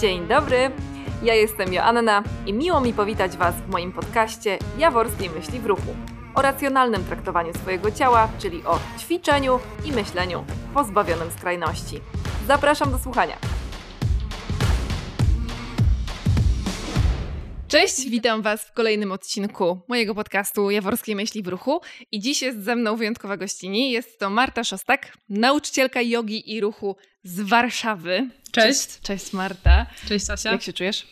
[0.00, 0.70] Dzień dobry,
[1.22, 5.96] ja jestem Joanna i miło mi powitać Was w moim podcaście Jaworskiej Myśli w Ruchu
[6.34, 10.44] o racjonalnym traktowaniu swojego ciała, czyli o ćwiczeniu i myśleniu
[10.74, 12.00] pozbawionym skrajności.
[12.46, 13.36] Zapraszam do słuchania.
[17.74, 21.80] Cześć, witam Was w kolejnym odcinku mojego podcastu Jaworskiej Myśli w Ruchu.
[22.12, 23.90] I dziś jest ze mną wyjątkowa gościni.
[23.90, 28.28] Jest to Marta Szostak, nauczycielka jogi i ruchu z Warszawy.
[28.52, 28.80] Cześć.
[28.80, 29.86] Cześć, Cześć Marta.
[30.08, 30.52] Cześć Asia.
[30.52, 31.06] Jak się czujesz?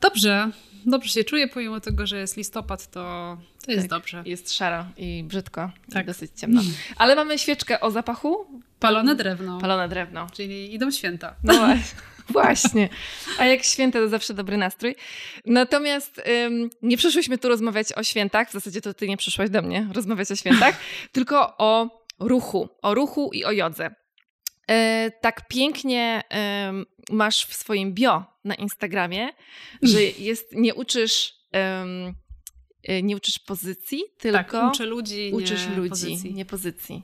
[0.00, 0.50] Dobrze.
[0.84, 4.00] Dobrze się czuję, pomimo tego, że jest listopad, to, to jest Tak.
[4.00, 4.22] dobrze.
[4.26, 6.04] Jest szaro i brzydko, Tak.
[6.04, 6.62] i dosyć ciemno.
[6.96, 8.46] Ale mamy świeczkę o zapachu,
[8.80, 10.26] Palone drewno, palone drewno.
[10.32, 11.34] czyli idą święta.
[11.44, 11.98] No właśnie.
[12.30, 12.88] Właśnie.
[13.38, 14.94] A jak święta, to zawsze dobry nastrój.
[15.44, 19.62] Natomiast ym, nie przyszłyśmy tu rozmawiać o świętach, w zasadzie to ty nie przyszłaś do
[19.62, 20.80] mnie rozmawiać o świętach,
[21.12, 22.68] tylko o ruchu.
[22.82, 23.94] O ruchu i o jodze.
[24.70, 29.28] E, tak pięknie em, masz w swoim bio na Instagramie,
[29.82, 31.86] że jest, nie uczysz, e,
[33.02, 36.34] nie uczysz pozycji, tylko tak, uczę ludzi, uczysz nie ludzi, pozycji.
[36.34, 37.02] nie pozycji.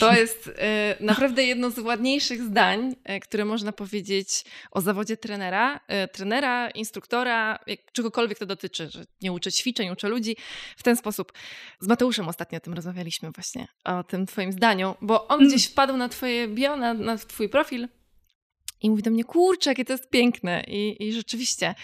[0.00, 5.80] To jest e, naprawdę jedno z ładniejszych zdań, e, które można powiedzieć o zawodzie trenera,
[5.88, 10.36] e, trenera, instruktora, jak, czegokolwiek to dotyczy, że nie uczę ćwiczeń, uczę ludzi
[10.76, 11.32] w ten sposób.
[11.80, 15.48] Z Mateuszem ostatnio o tym rozmawialiśmy właśnie, o tym twoim zdaniu, bo on Mm.
[15.48, 17.88] gdzieś wpadł na twoje bio, na, na twój profil
[18.82, 20.64] i mówi do mnie, kurczę, jakie to jest piękne.
[20.66, 21.74] I, I rzeczywiście.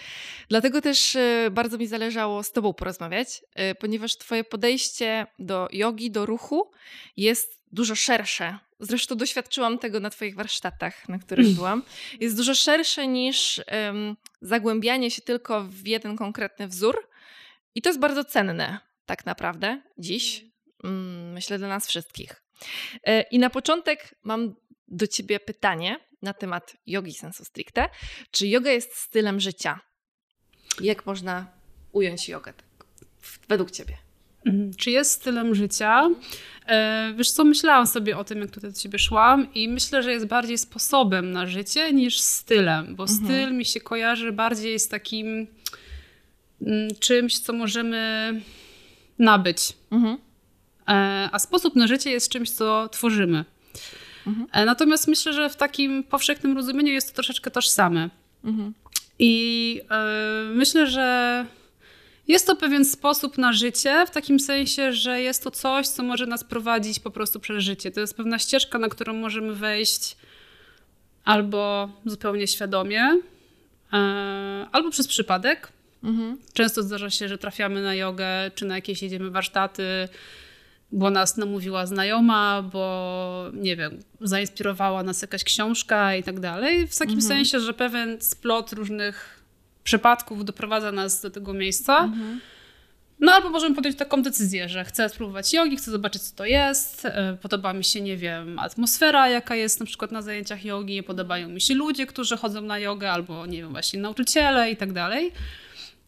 [0.49, 6.11] Dlatego też e, bardzo mi zależało z Tobą porozmawiać, e, ponieważ Twoje podejście do jogi,
[6.11, 6.71] do ruchu
[7.17, 8.59] jest dużo szersze.
[8.79, 11.83] Zresztą doświadczyłam tego na Twoich warsztatach, na których byłam.
[12.19, 17.07] Jest dużo szersze niż em, zagłębianie się tylko w jeden konkretny wzór.
[17.75, 20.45] I to jest bardzo cenne, tak naprawdę, dziś.
[20.83, 22.43] Mm, myślę dla nas wszystkich.
[23.03, 24.55] E, I na początek mam
[24.87, 27.89] do Ciebie pytanie na temat jogi sensu stricte.
[28.31, 29.79] Czy yoga jest stylem życia?
[30.81, 31.47] Jak można
[31.91, 32.85] ująć jogę tak,
[33.49, 33.97] według Ciebie?
[34.45, 34.73] Mhm.
[34.73, 36.09] Czy jest stylem życia?
[36.67, 40.11] E, wiesz co, myślałam sobie o tym, jak tutaj do ciebie szłam i myślę, że
[40.11, 43.19] jest bardziej sposobem na życie niż stylem, bo Mhm.
[43.25, 45.47] styl mi się kojarzy bardziej z takim
[46.61, 48.33] mm, czymś, co możemy
[49.19, 49.73] nabyć.
[49.91, 50.17] Mhm.
[50.87, 53.45] E, a sposób na życie jest czymś, co tworzymy.
[54.27, 54.65] Mhm.
[54.65, 58.09] Natomiast myślę, że w takim powszechnym rozumieniu jest to troszeczkę tożsame.
[58.43, 58.73] Mhm.
[59.19, 61.45] I e, myślę, że
[62.27, 66.25] jest to pewien sposób na życie, w takim sensie, że jest to coś, co może
[66.25, 67.91] nas prowadzić po prostu przez życie.
[67.91, 70.17] To jest pewna ścieżka, na którą możemy wejść
[71.25, 73.21] albo zupełnie świadomie,
[73.93, 73.97] e,
[74.71, 75.71] albo przez przypadek.
[76.03, 76.37] Mhm.
[76.53, 80.07] Często zdarza się, że trafiamy na jogę, czy na jakieś jedziemy warsztaty,
[80.91, 86.87] bo nas namówiła znajoma, bo nie wiem, zainspirowała nas jakaś książka i tak dalej.
[86.87, 87.27] W takim Mhm.
[87.27, 89.43] sensie, że pewien splot różnych
[89.83, 91.97] przypadków doprowadza nas do tego miejsca.
[92.03, 92.39] Mhm.
[93.19, 97.05] No albo możemy podjąć taką decyzję, że chcę spróbować jogi, chcę zobaczyć, co to jest.
[97.05, 101.03] e, Podoba mi się, nie wiem, atmosfera, jaka jest na przykład na zajęciach jogi.
[101.03, 104.93] Podobają mi się ludzie, którzy chodzą na jogę, albo nie wiem, właśnie nauczyciele i tak
[104.93, 105.31] dalej.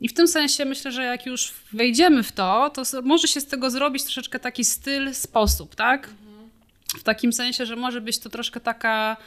[0.02, 3.48] I w tym sensie myślę, że jak już wejdziemy w to, to może się z
[3.48, 6.10] tego zrobić troszeczkę taki styl, sposób, tak?
[6.98, 9.18] W takim sensie, że może być to troszkę taka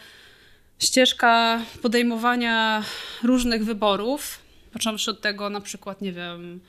[0.78, 2.82] ścieżka podejmowania
[3.22, 4.38] różnych wyborów,
[4.72, 6.60] począwszy od tego na przykład, nie wiem,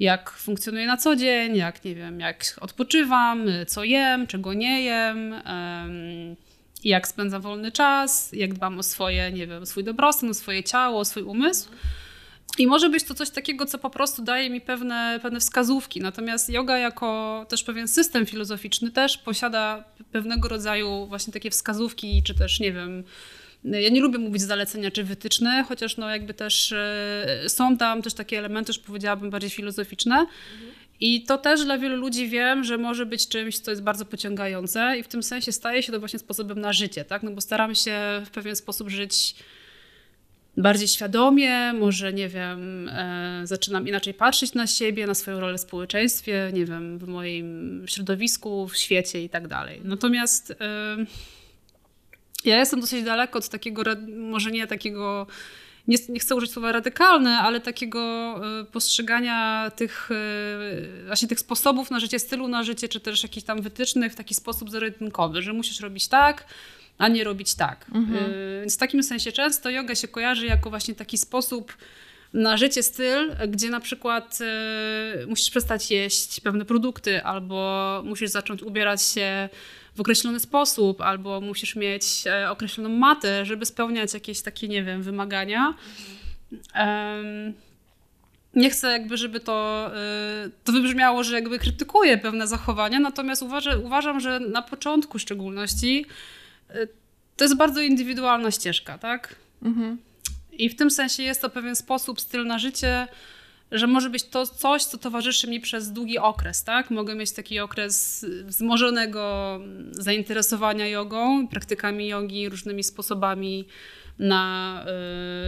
[0.00, 5.32] jak funkcjonuję na co dzień, jak nie wiem, jak odpoczywam, co jem, czego nie jem,
[5.32, 6.36] em,
[6.84, 11.00] jak spędzam wolny czas, jak dbam o swoje, nie wiem, swój dobrostan, o swoje ciało,
[11.00, 11.68] o swój umysł.
[12.58, 16.00] I może być to coś takiego, co po prostu daje mi pewne, pewne wskazówki.
[16.00, 22.34] Natomiast yoga jako też pewien system filozoficzny też posiada pewnego rodzaju właśnie takie wskazówki, czy
[22.34, 23.04] też nie wiem.
[23.64, 28.14] Ja nie lubię mówić zalecenia czy wytyczne, chociaż no jakby też e, są tam też
[28.14, 30.26] takie elementy, już powiedziałabym bardziej filozoficzne.
[31.00, 34.96] I to też dla wielu ludzi wiem, że może być czymś, co jest bardzo pociągające
[34.98, 37.22] i w tym sensie staje się to właśnie sposobem na życie, tak?
[37.22, 39.34] No bo staramy się w pewien sposób żyć
[40.56, 45.60] bardziej świadomie, może nie wiem, e, zaczynam inaczej patrzeć na siebie, na swoją rolę w
[45.60, 49.80] społeczeństwie, nie wiem, w moim środowisku, w świecie i tak dalej.
[49.84, 50.96] Natomiast e,
[52.44, 53.82] ja jestem dosyć daleko od takiego,
[54.16, 55.26] może nie takiego,
[55.88, 58.00] nie, nie chcę użyć słowa radykalne, ale takiego
[58.60, 63.46] e, postrzegania tych e, właśnie tych sposobów na życie, stylu na życie, czy też jakichś
[63.46, 66.46] tam wytycznych w taki sposób zero-jedynkowy, że musisz robić tak,
[66.98, 67.86] a nie robić tak.
[67.94, 68.30] Mhm.
[68.32, 71.76] Y, Więc w takim sensie często yoga się kojarzy jako właśnie taki sposób
[72.32, 74.38] na życie styl, gdzie na przykład
[75.22, 79.48] y, musisz przestać jeść pewne produkty, albo musisz zacząć ubierać się
[79.94, 85.02] w określony sposób, albo musisz mieć e, określoną matę, żeby spełniać jakieś takie, nie wiem,
[85.02, 85.74] wymagania.
[86.52, 87.54] Um,
[88.54, 89.90] nie chcę jakby, żeby to,
[90.46, 95.22] y, to wybrzmiało, że jakby krytykuję pewne zachowania, natomiast uważa, uważam, że na początku w
[95.22, 96.06] szczególności
[97.36, 99.36] to jest bardzo indywidualna ścieżka, tak?
[99.62, 99.98] Mhm.
[100.52, 103.06] I w tym sensie jest to pewien sposób, styl na życie,
[103.72, 106.90] że może być to coś, co towarzyszy mi przez długi okres, tak?
[106.90, 113.68] Mogę mieć taki okres wzmożonego zainteresowania jogą, praktykami jogi, różnymi sposobami
[114.18, 114.84] na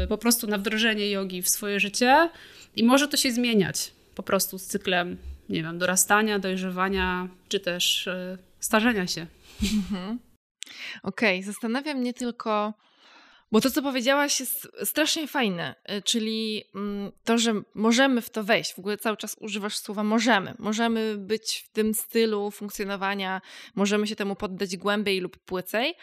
[0.05, 2.31] y, po prostu na wdrożenie jogi w swoje życie
[2.77, 5.17] i może to się zmieniać po prostu z cyklem,
[5.49, 9.27] nie wiem, dorastania, dojrzewania, czy też y, starzenia się.
[9.63, 10.19] Mhm.
[11.03, 11.53] Okej, okay.
[11.53, 12.75] zastanawiam mnie tylko,
[13.53, 18.45] bo to, co powiedziałaś, jest strasznie fajne, y, czyli mm, to, że możemy w to
[18.45, 18.75] wejść.
[18.75, 20.55] W ogóle cały czas używasz słowa możemy.
[20.59, 23.41] Możemy być w tym stylu funkcjonowania,
[23.75, 25.95] możemy się temu poddać głębiej lub płycej,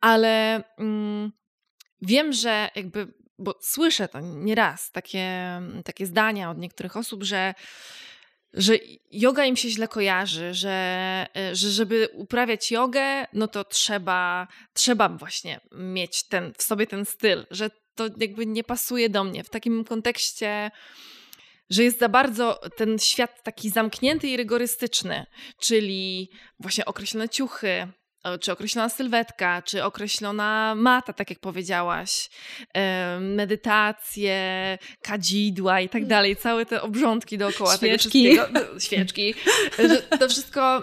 [0.00, 1.32] ale mm,
[2.02, 7.54] wiem, że jakby, bo słyszę to nieraz, takie, takie zdania od niektórych osób, że
[8.54, 8.74] że
[9.10, 10.76] yoga im się źle kojarzy, że,
[11.36, 17.04] e, że żeby uprawiać jogę, no to trzeba, trzeba właśnie mieć ten, w sobie ten
[17.04, 19.44] styl, że to jakby nie pasuje do mnie.
[19.44, 20.70] W takim kontekście,
[21.70, 25.26] że jest za bardzo ten świat taki zamknięty i rygorystyczny,
[25.60, 26.30] czyli
[26.60, 27.88] właśnie określone ciuchy,
[28.40, 32.30] czy określona sylwetka, czy określona mata, tak jak powiedziałaś,
[33.20, 34.38] medytacje,
[35.02, 36.08] kadzidła i tak mm.
[36.08, 38.24] dalej, całe te obrządki dookoła Świeczki.
[38.24, 38.80] tego wszystkiego.
[38.86, 39.34] Świeczki.
[40.20, 40.82] to wszystko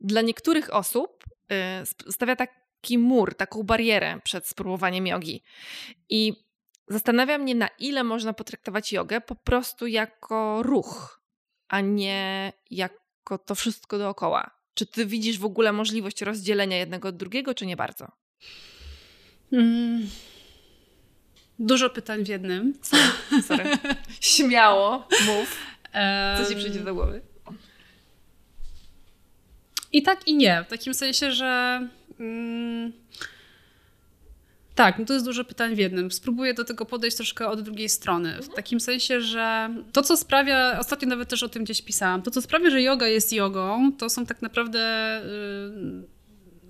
[0.00, 5.42] dla niektórych osób e, stawia taki mur, taką barierę przed spróbowaniem jogi.
[6.08, 6.32] I
[6.88, 11.20] zastanawia mnie, na ile można potraktować jogę po prostu jako ruch,
[11.68, 14.59] a nie jako to wszystko dookoła.
[14.80, 18.08] Czy ty widzisz w ogóle możliwość rozdzielenia jednego od drugiego, czy nie bardzo?
[19.52, 20.08] Mm.
[21.58, 22.74] Dużo pytań w jednym.
[22.82, 23.42] Sorry.
[23.42, 23.70] Sorry.
[24.20, 25.56] Śmiało, mów.
[26.38, 27.20] Co ci przyjdzie do głowy?
[29.92, 30.64] I tak i nie.
[30.66, 31.88] W takim sensie, że.
[32.20, 32.92] Mm,
[34.80, 36.10] tak, no to jest dużo pytań w jednym.
[36.10, 38.42] Spróbuję do tego podejść troszkę od drugiej strony.
[38.42, 42.30] W takim sensie, że to, co sprawia, ostatnio nawet też o tym gdzieś pisałam, to,
[42.30, 44.80] co sprawia, że yoga jest jogą, to są tak naprawdę.
[45.24, 46.08] Yy,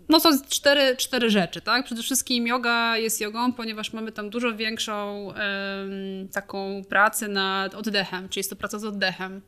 [0.08, 1.84] no to cztery, cztery rzeczy, tak?
[1.84, 8.28] Przede wszystkim yoga jest jogą, ponieważ mamy tam dużo większą yy, taką pracę nad oddechem,
[8.28, 9.40] czyli jest to praca z oddechem.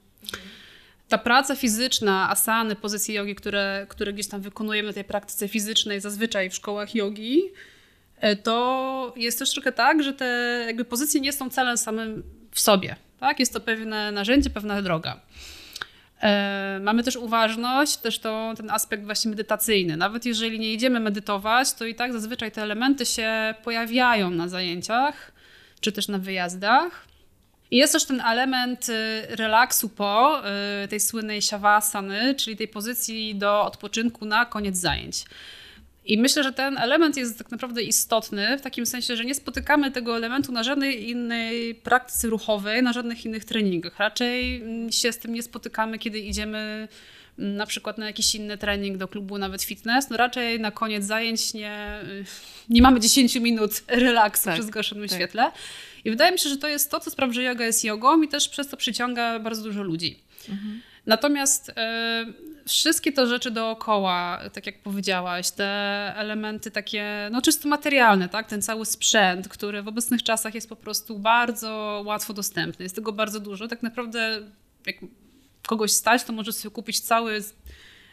[1.08, 6.00] Ta praca fizyczna, asany, pozycje jogi, które, które gdzieś tam wykonujemy w tej praktyce fizycznej,
[6.00, 7.42] zazwyczaj w szkołach jogi,
[8.42, 10.24] to jest też trochę tak, że te
[10.66, 12.96] jakby pozycje nie są celem samym w sobie.
[13.20, 13.40] Tak?
[13.40, 15.20] Jest to pewne narzędzie, pewna droga.
[16.22, 19.96] E, mamy też uważność, też to, ten aspekt właśnie medytacyjny.
[19.96, 25.32] Nawet jeżeli nie idziemy medytować, to i tak zazwyczaj te elementy się pojawiają na zajęciach,
[25.80, 27.06] czy też na wyjazdach.
[27.70, 30.42] I jest też ten element y, relaksu po
[30.84, 35.24] y, tej słynnej siawasany, czyli tej pozycji do odpoczynku na koniec zajęć.
[36.04, 39.90] I myślę, że ten element jest tak naprawdę istotny w takim sensie, że nie spotykamy
[39.90, 43.99] tego elementu na żadnej innej praktyce ruchowej, na żadnych innych treningach.
[43.99, 46.88] Raczej mm, się z tym nie spotykamy, kiedy idziemy
[47.38, 50.10] mm, na przykład na jakiś inny trening do klubu, nawet fitness.
[50.10, 51.99] No raczej na koniec zajęć nie,
[52.69, 55.19] nie mamy 10 minut relaksu tak, przy zgaszonym tak.
[55.19, 55.52] świetle.
[56.05, 58.29] I wydaje mi się, że to jest to, co sprawia, że yoga jest jogą i
[58.29, 60.19] też przez to przyciąga bardzo dużo ludzi.
[60.48, 60.82] Mhm.
[61.06, 61.72] Natomiast y,
[62.66, 65.64] wszystkie te rzeczy dookoła, tak jak powiedziałaś, te
[66.16, 68.46] elementy takie, no czysto materialne, tak?
[68.46, 72.82] Ten cały sprzęt, który w obecnych czasach jest po prostu bardzo łatwo dostępny.
[72.82, 73.69] Jest tego bardzo dużo.
[73.69, 74.40] Tak naprawdę,
[74.86, 74.96] jak
[75.66, 77.42] kogoś stać, to może sobie kupić cały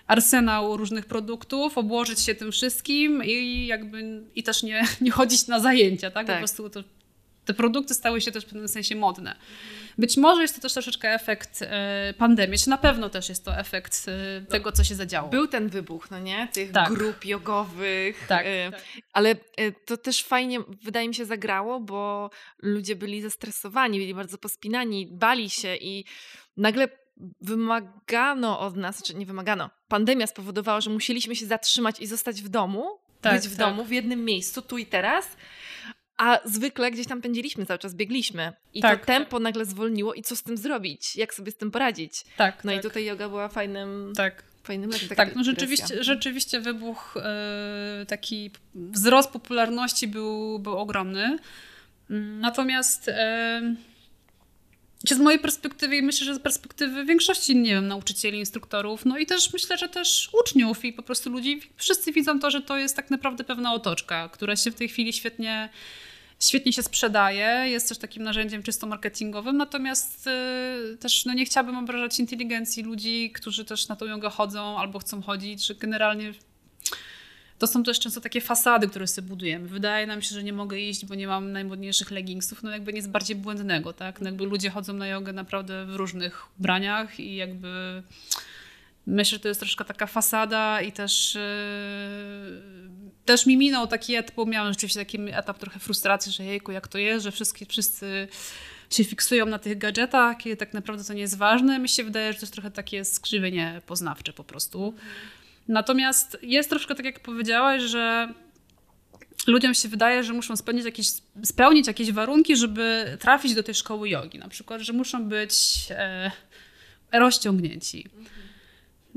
[0.08, 5.60] arsenał różnych produktów, obłożyć się tym wszystkim i jakby i też nie, nie chodzić na
[5.60, 6.28] zajęcia, tak?
[6.28, 6.36] tak.
[6.36, 6.84] Po prostu to,
[7.50, 9.36] te produkty stały się też w pewnym sensie modne.
[9.98, 13.58] Być może jest to też troszeczkę efekt e, pandemii, czy na pewno też jest to
[13.58, 15.30] efekt e, tego, co się zadziało.
[15.30, 16.48] Był ten wybuch, no nie?
[16.54, 16.94] Tych tak.
[16.94, 18.26] grup jogowych.
[18.28, 18.82] Tak, e, tak.
[19.14, 19.36] Ale
[19.86, 22.30] to też fajnie, wydaje mi się, zagrało, bo
[22.60, 26.06] ludzie byli zestresowani, byli bardzo pospinani, bali się i
[26.58, 26.90] nagle
[27.42, 32.50] wymagano od nas, czy nie wymagano, pandemia spowodowała, że musieliśmy się zatrzymać i zostać w
[32.50, 33.68] domu, tak, być w tak.
[33.68, 35.28] domu, w jednym miejscu, tu i teraz.
[36.20, 38.54] A zwykle gdzieś tam pędziliśmy, cały czas biegliśmy.
[38.74, 39.44] I tak, to tempo tak.
[39.44, 41.16] nagle zwolniło i co z tym zrobić?
[41.16, 42.24] Jak sobie z tym poradzić?
[42.38, 42.64] Tak.
[42.64, 42.80] No tak.
[42.80, 44.14] i tutaj yoga była fajnym...
[44.16, 44.44] Tak.
[44.64, 47.14] Fajnym lekiem, tak, no rzeczywiście, rzeczywiście wybuch,
[48.00, 51.40] yy, taki wzrost popularności był, był ogromny.
[52.40, 53.10] Natomiast
[55.08, 59.18] czy z mojej perspektywy i myślę, że z perspektywy większości, nie wiem, nauczycieli, instruktorów, no
[59.18, 62.78] i też myślę, że też uczniów i po prostu ludzi, wszyscy widzą to, że to
[62.78, 65.70] jest tak naprawdę pewna otoczka, która się w tej chwili świetnie
[66.40, 71.78] świetnie się sprzedaje, jest też takim narzędziem czysto marketingowym, natomiast y, też no, nie chciałabym
[71.78, 76.34] obrażać inteligencji ludzi, którzy też na tą jogę chodzą albo chcą chodzić, generalnie
[77.60, 79.68] to są też często takie fasady, które sobie budujemy.
[79.68, 82.64] Wydaje nam się, że nie mogę iść, bo nie mam najmodniejszych legingsów.
[82.64, 84.22] No jakby nic bardziej błędnego, tak?
[84.22, 88.04] No jakby ludzie chodzą na jogę naprawdę w różnych ubraniach i jakby
[89.10, 91.42] myślę, że to jest troszkę taka fasada i też yy,
[93.26, 96.88] też mi minął taki etap, bo miałam rzeczywiście taki etap trochę frustracji, że jejku, jak
[96.88, 98.28] to jest, że wszyscy, wszyscy
[98.90, 101.80] się fiksują na tych gadżetach, kiedy tak naprawdę to nie jest ważne.
[101.80, 104.94] Mi się wydaje, że to jest trochę takie skrzywienie poznawcze po prostu.
[105.68, 108.34] Natomiast jest troszkę tak, jak powiedziałaś, że
[109.48, 111.08] ludziom się wydaje, że muszą spełnić jakieś,
[111.44, 114.40] spełnić jakieś warunki, żeby trafić do tej szkoły jogi.
[114.40, 116.32] Na przykład, że muszą być e,
[117.12, 118.10] rozciągnięci.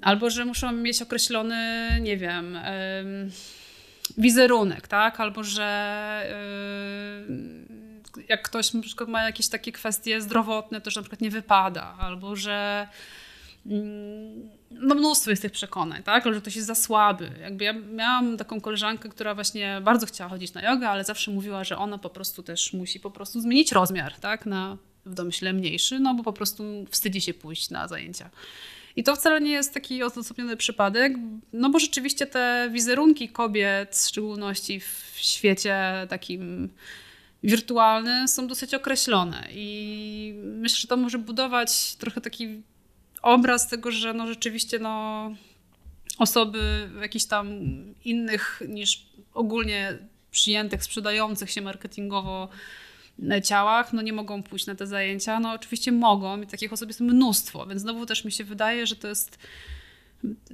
[0.02, 2.58] Albo, że muszą mieć określony, nie wiem,
[4.18, 5.20] wizerunek, tak?
[5.20, 5.66] Albo, że
[8.28, 11.94] jak ktoś na przykład ma jakieś takie kwestie zdrowotne, to że na przykład nie wypada.
[11.98, 12.86] Albo, że
[13.66, 16.34] Mm, no mnóstwo jest tych przekonań, tak?
[16.34, 17.30] że ktoś jest za słaby.
[17.40, 21.64] Jakby ja miałam taką koleżankę, która właśnie bardzo chciała chodzić na jogę, ale zawsze mówiła,
[21.64, 24.46] że ona po prostu też musi po prostu zmienić rozmiar, tak?
[24.46, 28.30] Na w domyśle mniejszy, no bo po prostu wstydzi się pójść na zajęcia.
[28.96, 31.12] I to wcale nie jest taki odosobniony przypadek,
[31.52, 35.76] no bo rzeczywiście te wizerunki kobiet, w szczególności w świecie
[36.08, 36.68] takim
[37.42, 39.48] wirtualnym, są dosyć określone.
[39.52, 42.62] I myślę, że to może budować trochę taki
[43.22, 45.30] obraz tego, że no rzeczywiście no,
[46.18, 47.48] osoby jakichś tam
[48.04, 49.98] innych niż ogólnie
[50.30, 52.48] przyjętych, sprzedających się marketingowo
[53.44, 55.40] ciałach, no nie mogą pójść na te zajęcia.
[55.40, 58.96] No oczywiście mogą i takich osób jest mnóstwo, więc znowu też mi się wydaje, że
[58.96, 59.38] to jest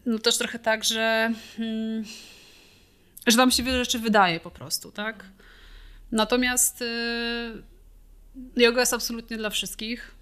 [0.06, 2.04] no też trochę tak, że, hmm,
[3.26, 5.24] że tam się wiele rzeczy wydaje po prostu, tak?
[6.12, 7.62] Natomiast y,
[8.56, 10.18] yoga jest absolutnie dla wszystkich.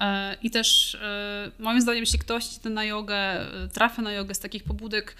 [0.00, 4.38] E, I też e, moim zdaniem, jeśli ktoś na jogę, e, trafia na jogę z
[4.38, 5.16] takich pobudek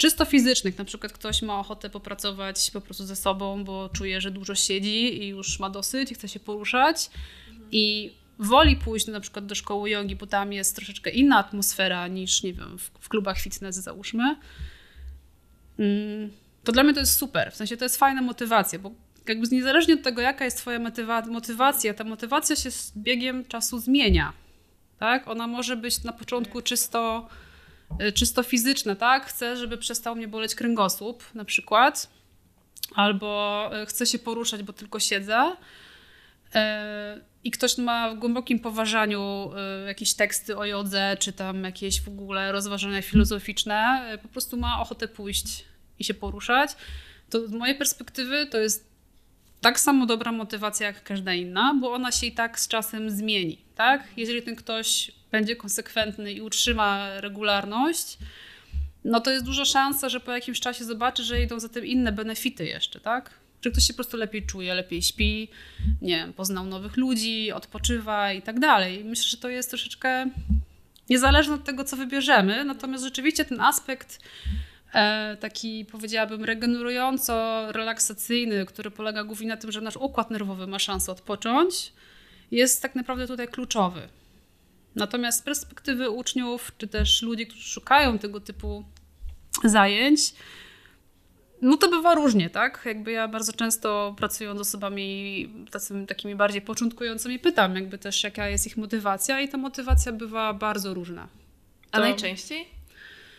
[0.00, 4.30] czysto fizycznych, na przykład ktoś ma ochotę popracować po prostu ze sobą, bo czuje, że
[4.30, 7.10] dużo siedzi i już ma dosyć i chce się poruszać
[7.48, 7.68] mhm.
[7.72, 12.42] i woli pójść na przykład do szkoły jogi, bo tam jest troszeczkę inna atmosfera niż,
[12.42, 14.36] nie wiem, w, w klubach fitness załóżmy,
[15.78, 16.30] mm,
[16.64, 17.52] to dla mnie to jest super.
[17.52, 18.90] W sensie to jest fajna motywacja, bo
[19.28, 23.78] jakby niezależnie od tego, jaka jest twoja motywa motywacja, ta motywacja się z biegiem czasu
[23.78, 24.32] zmienia.
[24.98, 25.28] Tak?
[25.28, 27.28] Ona może być na początku czysto,
[28.14, 29.26] czysto fizyczna, tak?
[29.26, 32.10] Chcę, żeby przestał mnie boleć kręgosłup na przykład,
[32.94, 35.56] albo y, chcę się poruszać, bo tylko siedzę.
[36.46, 36.58] Y,
[37.44, 39.50] I ktoś ma w głębokim poważaniu
[39.86, 45.08] jakieś teksty o jodze, czy tam jakieś w ogóle rozważania filozoficzne, po prostu ma ochotę
[45.08, 45.64] pójść
[45.98, 46.70] i się poruszać.
[47.30, 48.89] To z mojej perspektywy to jest
[49.60, 53.58] tak samo dobra motywacja jak każda inna, bo ona się i tak z czasem zmieni.
[53.74, 54.04] Tak?
[54.16, 58.18] Jeżeli ten ktoś będzie konsekwentny i utrzyma regularność,
[59.04, 62.12] no to jest duża szansa, że po jakimś czasie zobaczy, że idą za tym inne
[62.12, 63.30] benefity jeszcze, tak?
[63.64, 65.48] Że ktoś się po prostu lepiej czuje, lepiej śpi,
[66.02, 69.04] nie wiem, poznał nowych ludzi, odpoczywa i tak dalej.
[69.04, 70.26] Myślę, że to jest troszeczkę
[71.10, 74.18] niezależne od tego, co wybierzemy, natomiast rzeczywiście ten aspekt
[75.40, 81.92] taki powiedziałabym regenerująco-relaksacyjny, który polega głównie na tym, że nasz układ nerwowy ma szansę odpocząć,
[82.50, 84.08] jest tak naprawdę tutaj kluczowy.
[84.94, 88.84] Natomiast z perspektywy uczniów, czy też ludzi, którzy szukają tego typu
[89.64, 90.20] zajęć,
[91.62, 92.82] no to bywa różnie, tak?
[92.84, 98.48] Jakby ja bardzo często pracując z osobami tacy, takimi bardziej początkującymi pytam jakby też jaka
[98.48, 101.28] jest ich motywacja i ta motywacja bywa bardzo różna.
[101.90, 101.92] To...
[101.92, 102.68] A najczęściej?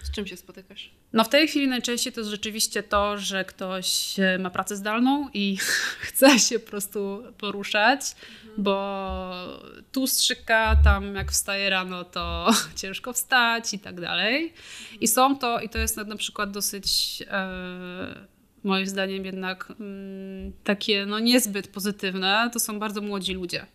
[0.03, 1.00] Z czym się spotykasz?
[1.13, 5.30] No w tej chwili najczęściej to jest rzeczywiście to, że ktoś e, ma pracę zdalną
[5.34, 5.58] i
[6.08, 8.63] chce się po prostu poruszać, mhm.
[8.63, 9.32] bo
[9.91, 12.50] tu strzyka, tam jak wstaje rano, to
[12.82, 14.53] ciężko wstać i tak dalej.
[15.01, 18.27] I są to, i to jest na, przykład dosyć e,
[18.63, 23.65] moim zdaniem jednak mm, takie no niezbyt pozytywne, to są bardzo młodzi ludzie.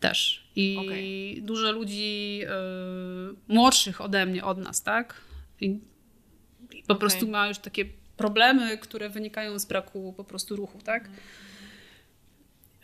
[0.00, 0.42] Też.
[0.56, 1.46] I okay.
[1.46, 5.14] dużo ludzi y, młodszych ode mnie, od nas, tak?
[5.60, 5.80] I
[6.86, 7.00] po okay.
[7.00, 7.84] prostu ma już takie
[8.16, 11.08] problemy, które wynikają z braku po prostu ruchu, tak?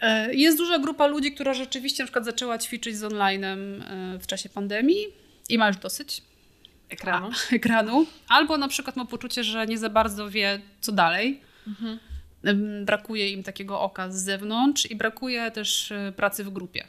[0.00, 4.26] E, jest duża grupa ludzi, która rzeczywiście na przykład zaczęła ćwiczyć z online'em e, w
[4.26, 5.06] czasie pandemii
[5.48, 6.22] i ma już dosyć
[6.88, 7.30] ekranu.
[7.50, 8.06] A, ekranu.
[8.28, 11.40] Albo na przykład ma poczucie, że nie za bardzo wie, co dalej.
[11.66, 11.98] Mhm.
[12.84, 16.84] brakuje im takiego oka z zewnątrz i brakuje też e, pracy w grupie.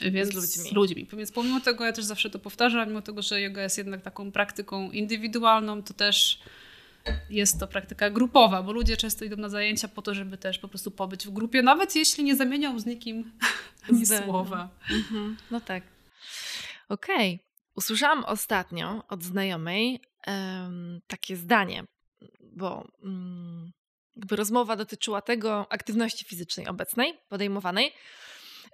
[0.00, 0.70] Więc z ludźmi.
[0.70, 1.08] Z ludźmi.
[1.12, 4.32] Więc pomimo tego, ja też zawsze to powtarzam, mimo tego, że yoga jest jednak taką
[4.32, 6.40] praktyką indywidualną, to też
[7.30, 10.68] jest to praktyka grupowa, bo ludzie często idą na zajęcia po to, żeby też po
[10.68, 13.32] prostu pobyć w grupie, nawet jeśli nie zamienią z nikim
[13.88, 14.68] ani słowa.
[14.90, 15.36] Mhm.
[15.50, 15.82] No tak.
[16.88, 17.34] Okej.
[17.34, 17.48] Okay.
[17.74, 21.84] Usłyszałam ostatnio od znajomej um, takie zdanie,
[22.56, 23.72] bo um,
[24.16, 27.92] jakby rozmowa dotyczyła tego aktywności fizycznej obecnej, podejmowanej.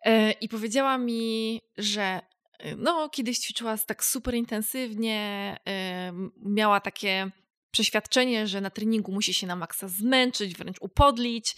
[0.04, 2.20] E, I powiedziała mi, że
[2.58, 5.20] e, no, kiedyś ćwiczyła tak super intensywnie,
[5.68, 7.30] e, miała takie
[7.70, 11.56] przeświadczenie, że na treningu musi się na maksa zmęczyć, wręcz upodlić,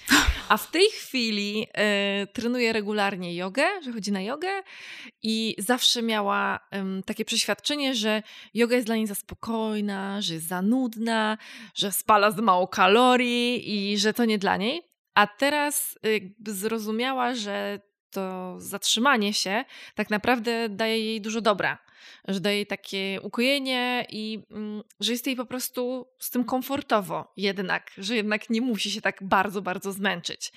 [0.49, 1.67] a w tej chwili
[2.33, 4.49] trenuje regularnie jogę, że chodzi na jogę
[5.23, 6.69] i zawsze miała
[7.07, 8.23] takie przeświadczenie, że
[8.55, 11.39] yoga jest dla niej za spokojna, że jest za nudna,
[11.75, 14.83] że spala za mało kalorii i że to nie dla niej.
[15.15, 15.99] A teraz
[16.47, 21.79] zrozumiała, że to zatrzymanie się tak naprawdę daje jej dużo dobra
[22.29, 27.33] że daje jej takie ukojenie i mm, że jest jej po prostu z tym komfortowo
[27.37, 30.53] jednak, że jednak nie musi się tak bardzo, bardzo zmęczyć.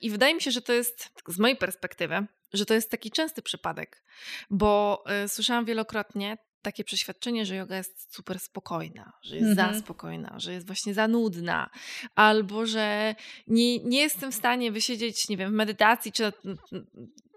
[0.00, 3.42] I wydaje mi się, że to jest, z mojej perspektywy, że to jest taki częsty
[3.42, 4.02] przypadek,
[4.50, 9.80] bo y, słyszałam wielokrotnie takie przeświadczenie, że yoga jest super spokojna, że jest za mhm.
[9.80, 11.70] spokojna, że jest właśnie za nudna,
[12.14, 13.14] albo że
[13.46, 16.32] nie, nie jestem w stanie wysiedzieć, nie wiem, w medytacji, czy,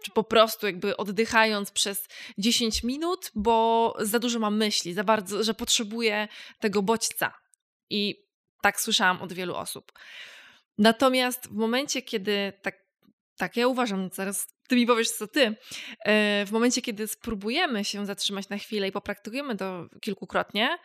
[0.03, 5.43] czy po prostu jakby oddychając przez 10 minut, bo za dużo mam myśli, za bardzo,
[5.43, 6.27] że potrzebuję
[6.59, 7.33] tego bodźca.
[7.89, 8.25] I
[8.61, 9.91] tak słyszałam od wielu osób.
[10.77, 12.75] Natomiast w momencie, kiedy tak,
[13.37, 15.55] tak ja uważam, zaraz ty mi powiesz, co ty.
[15.99, 20.77] E, w momencie, kiedy spróbujemy się zatrzymać na chwilę i popraktykujemy to kilkukrotnie,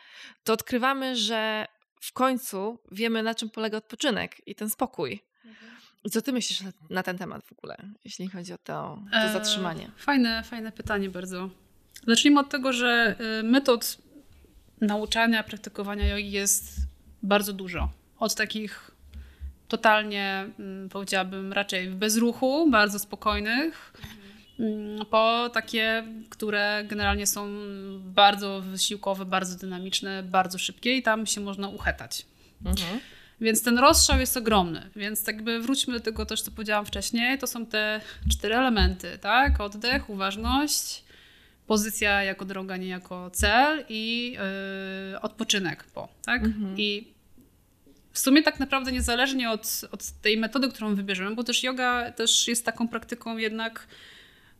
[0.44, 1.66] to odkrywamy, że
[2.00, 5.20] w końcu wiemy, na czym polega odpoczynek i ten spokój.
[5.44, 5.72] Mhm.
[6.04, 9.32] I co ty myślisz na ten temat w ogóle, jeśli chodzi o to, to e,
[9.32, 9.90] zatrzymanie?
[9.96, 11.50] fajne, fajne pytanie bardzo.
[12.06, 13.98] Zacznijmy od tego, że y, metod
[14.80, 16.74] nauczania, praktykowania jogi jest
[17.22, 17.90] bardzo dużo.
[18.18, 18.90] Od takich
[19.70, 23.92] totalnie, mm, powiedziałabym, raczej w bezruchu, bardzo spokojnych,
[24.58, 27.48] mm, po takie, które generalnie są
[27.98, 32.26] bardzo wysiłkowe, bardzo dynamiczne, bardzo szybkie i tam się można uchetać.
[32.64, 33.00] Mhm.
[33.40, 34.90] Więc ten rozstrzał jest ogromny.
[34.96, 37.38] Więc jakby wróćmy do tego też, co powiedziałam wcześniej.
[37.38, 39.60] To są te cztery elementy, tak?
[39.60, 41.04] Oddech, uważność,
[41.66, 44.32] pozycja jako droga, nie jako cel i
[45.12, 46.44] yy, odpoczynek po, tak?
[46.44, 46.74] Mhm.
[46.78, 47.19] I
[48.12, 52.48] w sumie tak naprawdę niezależnie od, od tej metody, którą wybierzemy, bo też yoga też
[52.48, 53.86] jest taką praktyką jednak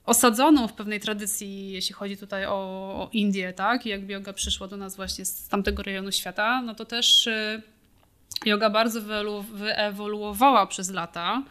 [0.07, 3.87] osadzoną w pewnej tradycji, jeśli chodzi tutaj o, o Indię, tak?
[3.87, 7.63] I jakby yoga przyszła do nas właśnie z tamtego rejonu świata, no to też y,
[8.45, 9.01] yoga bardzo
[9.53, 11.43] wyewoluowała przez lata.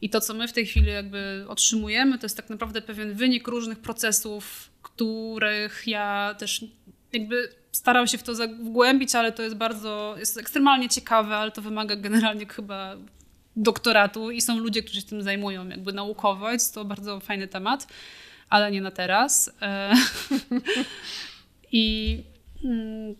[0.00, 3.48] I to, co my w tej chwili jakby otrzymujemy, to jest tak naprawdę pewien wynik
[3.48, 6.64] różnych procesów, których ja też
[7.12, 11.62] jakby starał się w to zagłębić, ale to jest bardzo, jest ekstremalnie ciekawe, ale to
[11.62, 12.96] wymaga generalnie chyba
[13.56, 17.86] doktoratu i są ludzie, którzy się tym zajmują jakby naukowo, jest to bardzo fajny temat,
[18.48, 19.50] ale nie na teraz.
[19.62, 19.94] E,
[21.72, 22.22] I
[22.64, 23.14] mm,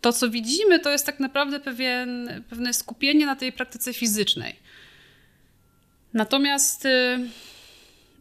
[0.00, 4.56] to, co widzimy, to jest tak naprawdę pewien, pewne skupienie na tej praktyce fizycznej.
[6.14, 7.18] Natomiast y,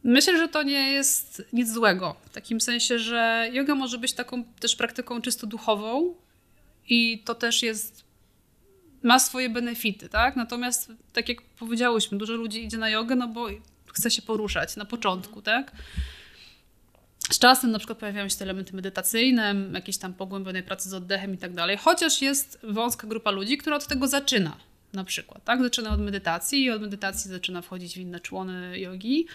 [0.03, 2.15] Myślę, że to nie jest nic złego.
[2.25, 6.15] W takim sensie, że yoga może być taką też praktyką czysto duchową
[6.89, 8.03] i to też jest
[9.03, 10.35] ma swoje benefity, tak?
[10.35, 13.47] Natomiast tak jak powiedziałyśmy, dużo ludzi idzie na jogę, no bo
[13.93, 15.71] chce się poruszać na początku, tak?
[17.31, 21.33] Z czasem na przykład pojawiają się te elementy medytacyjne, jakieś tam pogłębionej pracy z oddechem
[21.33, 24.57] i tak dalej, chociaż jest wąska grupa ludzi, która od tego zaczyna
[24.93, 25.63] na przykład, tak?
[25.63, 29.27] Zaczyna od medytacji i od medytacji zaczyna wchodzić w inne człony jogi.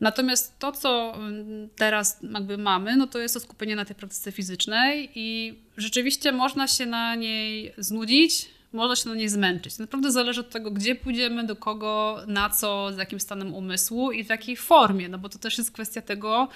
[0.00, 4.32] Natomiast to, co mm, teraz jakby mamy, no to jest to skupienie na tej praktyce
[4.32, 9.78] fizycznej i rzeczywiście można się na niej znudzić, można się na niej zmęczyć.
[9.78, 14.24] Naprawdę zależy od tego, gdzie pójdziemy, do kogo, na co, z jakim stanem umysłu i
[14.24, 16.48] w jakiej formie, no bo to też jest kwestia tego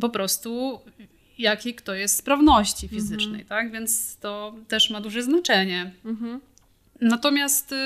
[0.00, 0.80] po prostu,
[1.38, 3.02] jakiej kto jest sprawności mhm.
[3.02, 3.46] fizycznej, mhm.
[3.46, 3.72] tak?
[3.72, 5.92] Więc to też ma duże znaczenie.
[6.04, 6.40] Mhm.
[7.00, 7.76] Natomiast y,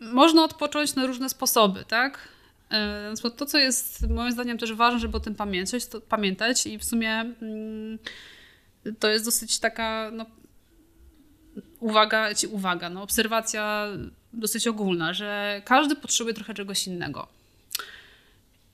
[0.00, 2.28] można odpocząć na różne sposoby, tak?
[3.36, 6.84] To, co jest moim zdaniem też ważne, żeby o tym pamiętać, to, pamiętać i w
[6.84, 7.10] sumie
[7.42, 7.98] mm,
[8.98, 10.26] to jest dosyć taka no,
[11.80, 13.86] uwaga, ci uwaga, no, obserwacja
[14.32, 17.28] dosyć ogólna, że każdy potrzebuje trochę czegoś innego.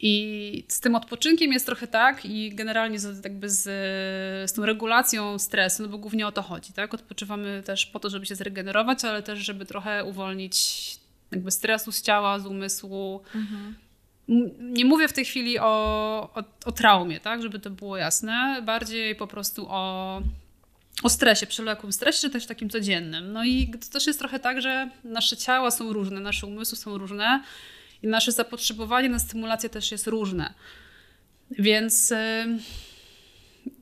[0.00, 3.62] I z tym odpoczynkiem jest trochę tak i generalnie z, jakby z,
[4.50, 6.94] z tą regulacją stresu, no bo głównie o to chodzi, tak?
[6.94, 10.96] Odpoczywamy też po to, żeby się zregenerować, ale też, żeby trochę uwolnić
[11.30, 13.22] jakby stresu z ciała, z umysłu.
[13.34, 13.74] Mhm.
[14.58, 15.64] Nie mówię w tej chwili o,
[16.34, 20.22] o, o traumie, tak, żeby to było jasne, bardziej po prostu o,
[21.02, 23.32] o stresie, przewlekłym stresie, czy też takim codziennym.
[23.32, 26.98] No i to też jest trochę tak, że nasze ciała są różne, nasze umysły są
[26.98, 27.42] różne
[28.02, 30.54] i nasze zapotrzebowanie na stymulację też jest różne.
[31.50, 32.12] Więc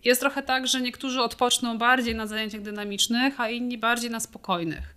[0.05, 4.97] jest trochę tak, że niektórzy odpoczną bardziej na zajęciach dynamicznych, a inni bardziej na spokojnych.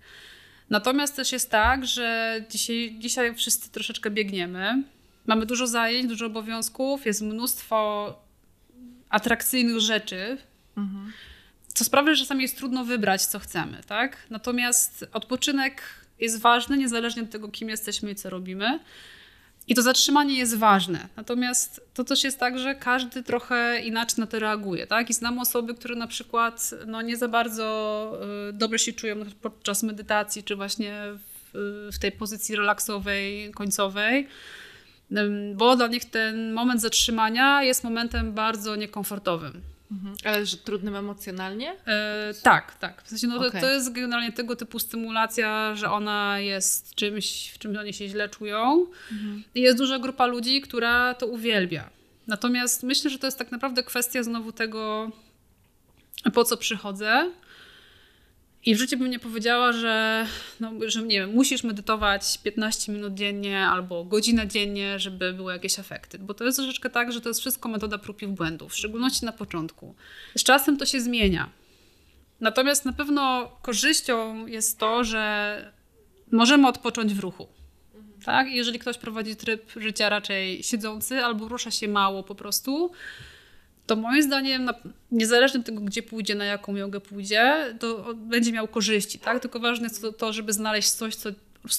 [0.70, 4.84] Natomiast też jest tak, że dzisiaj, dzisiaj wszyscy troszeczkę biegniemy.
[5.30, 8.16] Mamy dużo zajęć, dużo obowiązków, jest mnóstwo
[9.10, 10.38] atrakcyjnych rzeczy,
[10.78, 11.12] mhm.
[11.74, 13.82] co sprawia, że czasami jest trudno wybrać, co chcemy.
[13.88, 14.18] Tak?
[14.30, 15.82] Natomiast odpoczynek
[16.20, 18.80] jest ważny, niezależnie od tego, kim jesteśmy i co robimy.
[19.68, 21.08] I to zatrzymanie jest ważne.
[21.16, 24.88] Natomiast to też jest tak, że każdy trochę inaczej na to reaguje.
[24.88, 25.10] Tak?
[25.10, 28.14] I znam osoby, które na przykład no, nie za bardzo
[28.50, 30.94] y, dobrze się czują podczas medytacji, czy właśnie
[31.54, 34.28] w, w tej pozycji relaksowej, końcowej
[35.56, 39.62] bo dla nich ten moment zatrzymania jest momentem bardzo niekomfortowym.
[39.92, 40.16] Mhm.
[40.26, 41.76] Ale że trudnym emocjonalnie?
[41.86, 43.04] E, tak, tak.
[43.04, 43.52] W sensie, no, okay.
[43.52, 48.08] to, to jest generalnie tego typu stymulacja, że ona jest czymś, w czym oni się
[48.08, 48.86] źle czują.
[49.12, 49.44] Mhm.
[49.56, 51.90] I jest duża grupa ludzi, która to uwielbia.
[52.28, 55.12] Natomiast myślę, że to jest tak naprawdę kwestia znowu tego,
[56.34, 57.32] po co przychodzę.
[58.66, 60.26] I w życiu bym nie powiedziała, że,
[60.60, 65.80] no, że nie wiem, musisz medytować 15 minut dziennie albo godzinę dziennie, żeby były jakieś
[65.80, 66.20] efekty.
[66.20, 69.26] Bo to jest troszeczkę tak, że to jest wszystko metoda prób i błędów, w szczególności
[69.26, 69.96] na początku.
[70.38, 71.50] Z czasem to się zmienia.
[72.40, 75.74] Natomiast na pewno korzyścią jest to, że
[76.32, 77.48] możemy odpocząć w ruchu.
[78.26, 78.48] Tak?
[78.48, 82.92] Jeżeli ktoś prowadzi tryb życia raczej siedzący albo rusza się mało po prostu,
[83.90, 84.70] to moim zdaniem,
[85.12, 89.42] niezależnie od tego, gdzie pójdzie, na jaką jogę pójdzie, to będzie miał korzyści, tak?
[89.42, 91.30] Tylko ważne jest to, to żeby znaleźć coś, co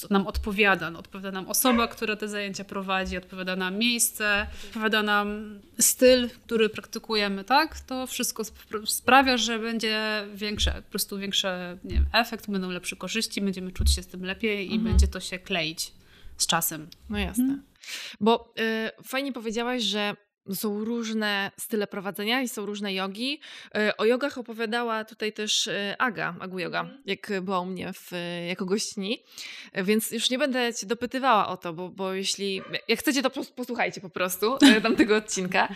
[0.09, 0.91] nam odpowiada.
[0.91, 6.69] No, odpowiada nam osoba, która te zajęcia prowadzi, odpowiada nam miejsce, odpowiada nam styl, który
[6.69, 7.79] praktykujemy, tak?
[7.79, 8.43] To wszystko
[8.85, 11.47] sprawia, że będzie większe, po prostu większy
[11.83, 14.83] nie wiem, efekt, będą lepsze korzyści, będziemy czuć się z tym lepiej i mhm.
[14.83, 15.91] będzie to się kleić
[16.37, 16.87] z czasem.
[17.09, 17.43] No jasne.
[17.43, 17.63] Mhm.
[18.19, 18.53] Bo
[18.99, 20.15] y, fajnie powiedziałaś, że
[20.55, 23.39] są różne style prowadzenia i są różne jogi.
[23.75, 27.01] E, o jogach opowiadała tutaj też e, Aga, Agu Yoga, mhm.
[27.05, 28.11] jak była u mnie w,
[28.47, 29.23] jako gościni,
[29.73, 33.29] e, więc już nie będę cię dopytywała o to, bo, bo jeśli, jak chcecie, to
[33.55, 35.75] posłuchajcie po prostu tamtego odcinka.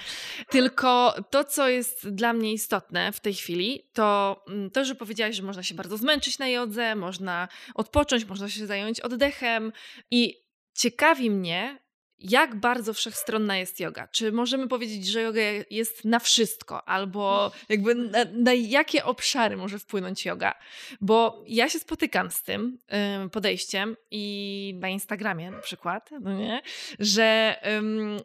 [0.50, 5.36] Tylko to, co jest dla mnie istotne w tej chwili, to mm, to, że powiedziałaś,
[5.36, 9.72] że można się bardzo zmęczyć na jodze, można odpocząć, można się zająć oddechem
[10.12, 11.85] i ciekawi mnie,
[12.19, 14.08] jak bardzo wszechstronna jest yoga?
[14.08, 19.80] Czy możemy powiedzieć, że yoga jest na wszystko, albo jakby na, na, jakie obszary może
[19.80, 20.56] wpłynąć yoga?
[21.01, 22.78] Bo ja się spotykam z tym
[23.32, 26.62] podejściem i na Instagramie na przykład, no nie?
[26.99, 27.56] że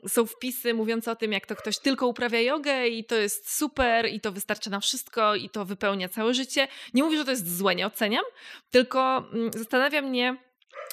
[0.09, 4.07] są wpisy mówiące o tym, jak to ktoś tylko uprawia jogę i to jest super
[4.07, 6.69] i to wystarcza na wszystko i to wypełnia całe życie.
[6.95, 8.25] Nie mówię, że to jest złe, nie oceniam,
[8.71, 10.37] tylko um, zastanawia mnie,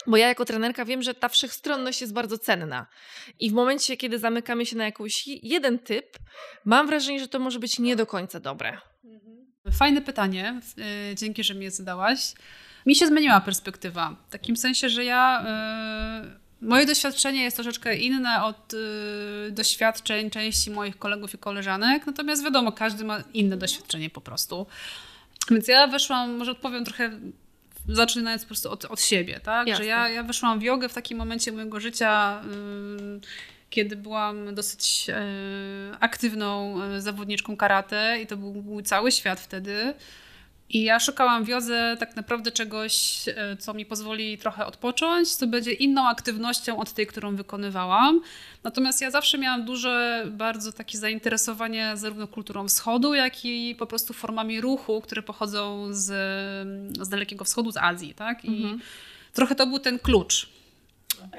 [0.08, 2.86] bo ja jako trenerka wiem, że ta wszechstronność jest bardzo cenna.
[3.40, 6.18] I w momencie, kiedy zamykamy się na jakiś jeden typ,
[6.66, 8.78] mam wrażenie, że to może być nie do końca dobre.
[9.72, 10.62] Fajne pytanie.
[11.12, 12.34] Y, dzięki, że mi je zadałaś.
[12.86, 14.16] Mi się zmieniła perspektywa.
[14.28, 15.46] W takim sensie, że ja.
[16.62, 22.44] Y, moje doświadczenie jest troszeczkę inne od y, doświadczeń części moich kolegów i koleżanek, natomiast
[22.44, 24.66] wiadomo, każdy ma inne doświadczenie po prostu.
[25.52, 27.20] Więc ja weszłam, może odpowiem trochę
[27.88, 29.67] zaczynając po prostu od, od siebie, tak?
[29.67, 29.84] Jasne.
[29.84, 32.41] Że ja, ja weszłam w jogę w takim momencie mojego życia,
[33.69, 35.23] kiedy byłam dosyć e,
[36.00, 39.93] aktywną e, zawodniczką karate i to był mój cały świat wtedy.
[40.69, 45.47] I ja szukałam w jodze tak naprawdę czegoś, e, co mi pozwoli trochę odpocząć, co
[45.47, 48.21] będzie inną aktywnością od tej, którą wykonywałam.
[48.63, 54.13] Natomiast ja zawsze miałam duże, bardzo takie zainteresowanie zarówno kulturą wschodu, jak i po prostu
[54.13, 56.06] formami ruchu, które pochodzą z,
[57.06, 58.13] z Dalekiego Wschodu, z Azji.
[58.13, 58.45] Tak?
[58.45, 58.80] I mhm.
[59.34, 60.49] trochę to był ten klucz.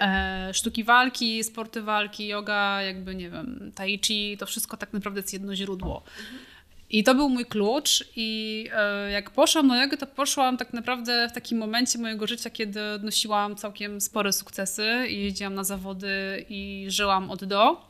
[0.00, 5.20] E, sztuki walki, sporty walki, yoga, jakby nie wiem, tai chi, to wszystko tak naprawdę
[5.20, 6.02] jest jedno źródło.
[6.18, 6.47] Mhm.
[6.90, 8.04] I to był mój klucz.
[8.16, 12.50] I e, jak poszłam na jogę, to poszłam tak naprawdę w takim momencie mojego życia,
[12.50, 17.88] kiedy odnosiłam całkiem spore sukcesy i jeździłam na zawody i żyłam od do.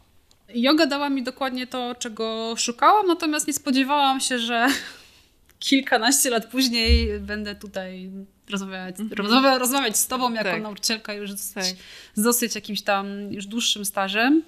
[0.55, 4.67] Yoga dała mi dokładnie to, czego szukałam, natomiast nie spodziewałam się, że
[5.59, 8.11] kilkanaście lat później będę tutaj
[8.51, 9.59] rozmawiać, mm -hmm.
[9.59, 10.63] rozmawiać, z tobą jako tak.
[10.63, 11.65] nauczycielka już z, tak.
[12.15, 14.43] z dosyć jakimś tam już dłuższym stażem.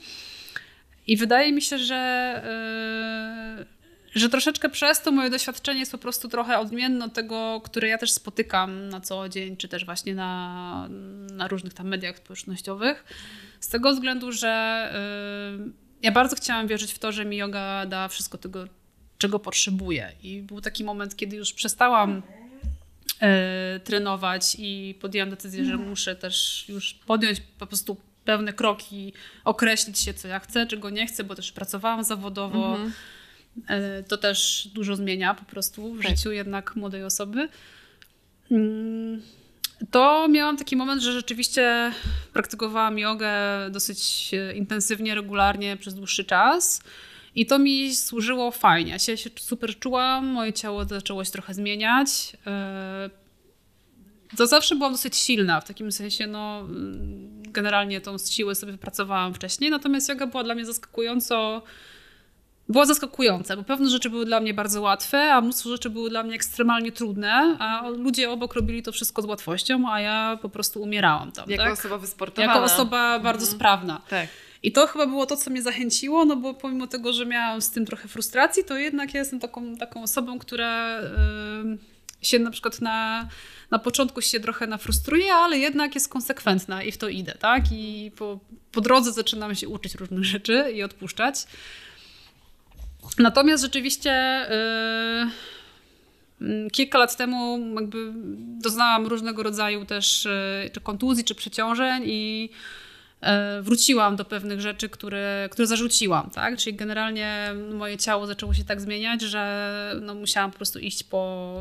[1.07, 2.43] I wydaje mi się, że...
[4.15, 7.99] Że troszeczkę przez to moje doświadczenie jest po prostu trochę odmienne od tego, które ja
[7.99, 10.89] też spotykam na co dzień, czy też właśnie na,
[11.33, 13.05] na różnych tam mediach społecznościowych.
[13.61, 14.93] Z tego względu, że
[15.59, 18.65] yy, ja bardzo chciałam wierzyć w to, że mi yoga da wszystko tego,
[19.19, 20.13] czego potrzebuję.
[20.23, 22.23] I był taki moment, kiedy już przestałam
[23.21, 23.29] yy,
[23.81, 29.13] trenować i podjęłam decyzję, że muszę też już podjąć po prostu pewne kroki,
[29.45, 32.69] określić się, co ja chcę, czego nie chcę, bo też pracowałam zawodowo.
[32.69, 32.93] Mhm
[34.09, 36.11] to też dużo zmienia po prostu w tak.
[36.11, 37.49] życiu jednak młodej osoby.
[38.51, 39.23] Mm,
[39.91, 41.93] to miałam taki moment, że rzeczywiście
[42.33, 43.31] praktykowałam jogę
[43.71, 46.83] dosyć e, intensywnie, regularnie przez dłuższy czas.
[47.35, 48.93] I to mi służyło fajnie.
[48.93, 52.37] Ja się, super czułam, moje ciało zaczęło się trochę zmieniać.
[52.47, 53.11] E,
[54.37, 59.35] to zawsze byłam dosyć silna, w takim sensie, no, mm, generalnie tą siłę sobie wypracowałam
[59.35, 61.63] wcześniej, natomiast yoga była dla mnie zaskakująco
[62.71, 66.23] była zaskakująca, bo pewne rzeczy były dla mnie bardzo łatwe, a mnóstwo rzeczy były dla
[66.23, 70.83] mnie ekstremalnie trudne, a ludzie obok robili to wszystko z łatwością, a ja po prostu
[70.83, 71.51] umierałam tam.
[71.51, 71.73] Jako tak?
[71.73, 72.53] osoba wysportowana.
[72.53, 73.59] Jako osoba bardzo mhm.
[73.59, 74.03] sprawna.
[74.09, 74.29] Tak.
[74.63, 77.71] I to chyba było to, co mnie zachęciło, no bo pomimo tego, że miałam z
[77.71, 81.09] tym trochę frustracji, to jednak ja jestem taką, taką osobą, która yy,
[82.23, 83.29] się na przykład na,
[83.71, 87.65] na początku się trochę nafrustruje, ale jednak jest konsekwentna i w to idę, tak?
[87.73, 88.41] I po,
[88.73, 91.47] po drodze zaczynam się uczyć różnych rzeczy i odpuszczać.
[93.19, 94.47] Natomiast rzeczywiście
[96.41, 98.13] yy, kilka lat temu jakby
[98.61, 100.25] doznałam różnego rodzaju też
[100.65, 102.51] yy, czy kontuzji, czy przeciążeń i
[103.63, 106.57] wróciłam do pewnych rzeczy, które, które zarzuciłam, tak?
[106.57, 111.55] Czyli generalnie moje ciało zaczęło się tak zmieniać, że no musiałam po prostu iść po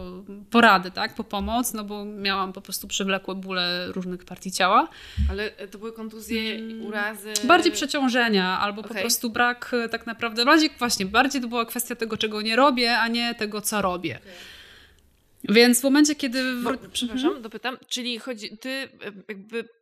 [0.50, 1.16] porady, tak?
[1.16, 4.88] Po pomoc, no bo miałam po prostu przewlekłe bóle różnych partii ciała.
[5.30, 7.34] Ale to były kontuzje, mm, urazy?
[7.44, 8.94] Bardziej przeciążenia, albo okay.
[8.94, 12.56] po prostu brak e, tak naprawdę, bardziej właśnie, bardziej to była kwestia tego, czego nie
[12.56, 14.20] robię, a nie tego, co robię.
[14.20, 15.56] Okay.
[15.56, 16.54] Więc w momencie, kiedy.
[16.64, 17.44] Bo, przepraszam, mhm.
[17.44, 17.78] dopytam.
[17.88, 18.90] Czyli chodzi, ty e,
[19.28, 19.79] jakby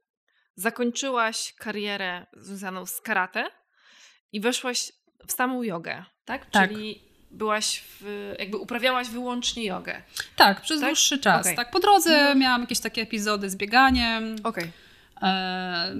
[0.58, 3.46] zakończyłaś karierę związaną z karate
[4.32, 4.92] i weszłaś
[5.28, 6.46] w samą jogę, tak?
[6.46, 6.70] tak.
[6.70, 10.02] Czyli byłaś w, jakby uprawiałaś wyłącznie jogę.
[10.36, 10.90] Tak, przez tak?
[10.90, 11.42] dłuższy czas.
[11.42, 11.56] Okay.
[11.56, 12.40] Tak, po drodze mhm.
[12.40, 14.36] miałam jakieś takie epizody z bieganiem.
[14.44, 14.72] Okej.
[15.16, 15.30] Okay.
[15.30, 15.96] E,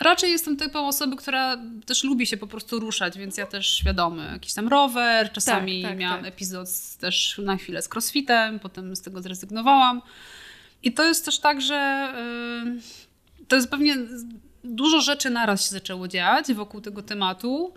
[0.00, 4.30] raczej jestem typem osoby, która też lubi się po prostu ruszać, więc ja też świadomy,
[4.32, 6.28] jakiś tam rower, czasami tak, tak, miałam tak.
[6.28, 6.68] epizod
[7.00, 10.02] też na chwilę z crossfitem, potem z tego zrezygnowałam.
[10.82, 12.12] I to jest też tak, że
[13.50, 13.96] to jest pewnie
[14.64, 17.74] dużo rzeczy naraz się zaczęło dziać wokół tego tematu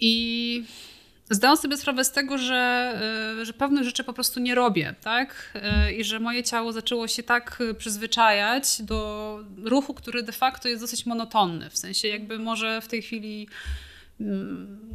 [0.00, 0.64] i
[1.30, 2.92] zdałam sobie sprawę z tego, że,
[3.40, 5.52] e, że pewnych rzeczy po prostu nie robię, tak?
[5.54, 10.82] E, I że moje ciało zaczęło się tak przyzwyczajać do ruchu, który de facto jest
[10.82, 11.70] dosyć monotonny.
[11.70, 13.48] W sensie jakby może w tej chwili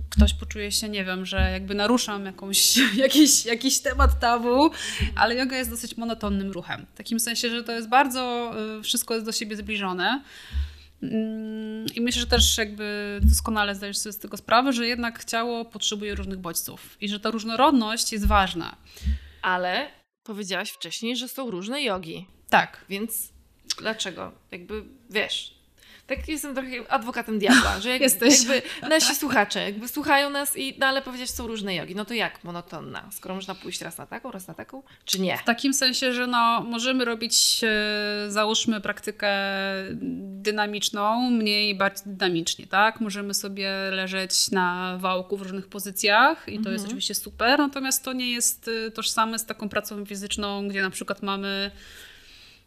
[0.10, 4.72] ktoś poczuje się, nie wiem, że jakby naruszam jakąś, jakiś, jakiś temat tabu,
[5.16, 6.86] ale yoga jest dosyć monotonnym ruchem.
[6.94, 10.24] W takim sensie, że to jest bardzo, y, wszystko jest do siebie zbliżone.
[11.04, 15.66] Mm, I myślę, że też jakby doskonale zdajesz sobie z tego sprawę, że jednak ciało
[15.66, 18.76] potrzebuje różnych bodźców i że ta różnorodność jest ważna.
[19.42, 19.88] Ale
[20.24, 22.28] powiedziałaś wcześniej, że są różne jogi.
[22.50, 22.86] Tak.
[22.90, 23.30] Więc
[23.78, 24.32] dlaczego?
[24.52, 25.55] Jakby wiesz,
[26.08, 28.40] tak jestem trochę adwokatem diabła, że jak, Jesteś.
[28.40, 32.14] jakby nasi słuchacze jakby słuchają nas i no ale powiedzieć są różne jogi, no to
[32.14, 33.10] jak monotonna?
[33.12, 35.38] Skoro można pójść raz na taką, raz na taką, czy nie?
[35.38, 39.30] W takim sensie, że no możemy robić e, załóżmy praktykę
[40.42, 43.02] dynamiczną, mniej bardziej dynamicznie, tak?
[43.02, 46.74] Możemy sobie leżeć na wałku w różnych pozycjach i to mhm.
[46.74, 50.90] jest oczywiście super, natomiast to nie jest e, tożsame z taką pracą fizyczną, gdzie na
[50.90, 51.72] przykład mamy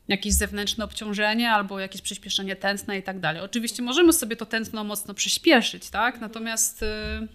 [0.08, 3.42] jakieś zewnętrzne obciążenie albo jakieś przyspieszenie tętna i tak dalej.
[3.42, 6.20] Oczywiście możemy sobie to tętno mocno przyspieszyć, tak?
[6.20, 6.82] Natomiast...
[6.82, 7.28] Y,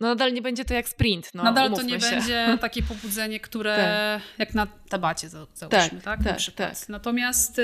[0.00, 1.34] no nadal nie będzie to jak sprint.
[1.34, 2.10] No, nadal to nie się.
[2.10, 4.38] będzie takie pobudzenie, które tak.
[4.38, 5.90] jak na tabacie załóżmy, tak?
[5.90, 6.80] tak, tak na przykład.
[6.80, 6.88] Tak.
[6.88, 7.62] Natomiast y,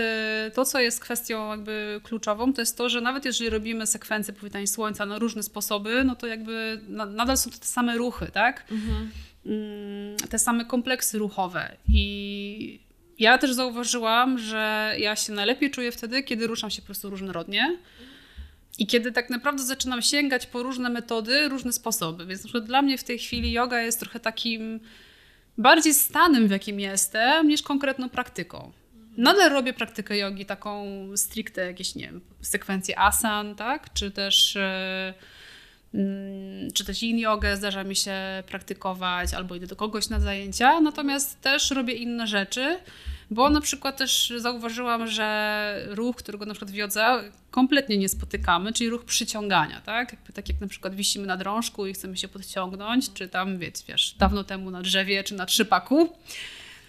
[0.55, 4.67] to, co jest kwestią jakby kluczową, to jest to, że nawet jeżeli robimy sekwencję powitania
[4.67, 8.65] słońca na różne sposoby, no to jakby nadal są to te same ruchy, tak?
[8.71, 9.11] Mhm.
[9.47, 12.81] Mm, te same kompleksy ruchowe i
[13.23, 17.79] ja też zauważyłam, że ja się najlepiej czuję wtedy, kiedy ruszam się po prostu różnorodnie.
[18.79, 22.27] I kiedy tak naprawdę zaczynam sięgać po różne metody, różne sposoby.
[22.27, 24.81] Więc dla mnie w tej chwili yoga jest trochę takim
[25.59, 28.73] bardziej stanem, w jakim jestem, niż konkretną praktyką.
[29.17, 33.93] Nadal robię praktykę jogi, taką stricte jakieś, nie wiem, sekwencję asan, tak?
[33.93, 34.59] Czy też,
[35.93, 38.13] yy, czy też yin jogę zdarza mi się
[38.47, 40.81] praktykować, albo idę do kogoś na zajęcia.
[40.81, 42.79] Natomiast też robię inne rzeczy
[43.33, 47.05] Bo na przykład też zauważyłam, że ruch, którego na przykład w jodze
[47.51, 50.13] kompletnie nie spotykamy, czyli ruch przyciągania, tak?
[50.13, 53.73] Jakby, tak jak na przykład wisimy na drążku i chcemy się podciągnąć, czy tam, wiesz,
[53.89, 56.13] wiesz, dawno temu na drzewie, czy na trzypaku.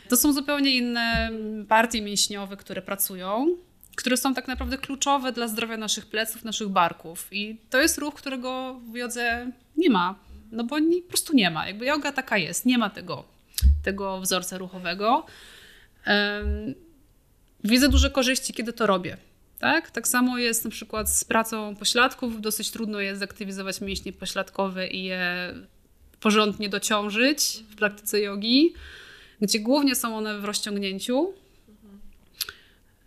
[0.10, 1.32] To są zupełnie inne
[1.67, 3.47] partie mięśniowe, które pracują
[3.95, 7.27] które są tak naprawdę kluczowe dla zdrowia naszych pleców, naszych barków.
[7.32, 10.15] I to jest ruch, którego w jodze nie ma,
[10.51, 11.67] no bo nie, po prostu nie ma.
[11.67, 13.23] Jakby yoga taka jest, nie ma tego,
[13.84, 15.25] tego wzorca ruchowego.
[17.63, 19.17] Widzę duże korzyści, kiedy to robię.
[19.59, 19.91] Tak?
[19.91, 22.41] tak samo jest na przykład z pracą pośladków.
[22.41, 25.53] Dosyć trudno jest zaktywizować mięśnie pośladkowe i je
[26.19, 28.73] porządnie dociążyć w praktyce jogi,
[29.41, 31.33] gdzie głównie są one w rozciągnięciu.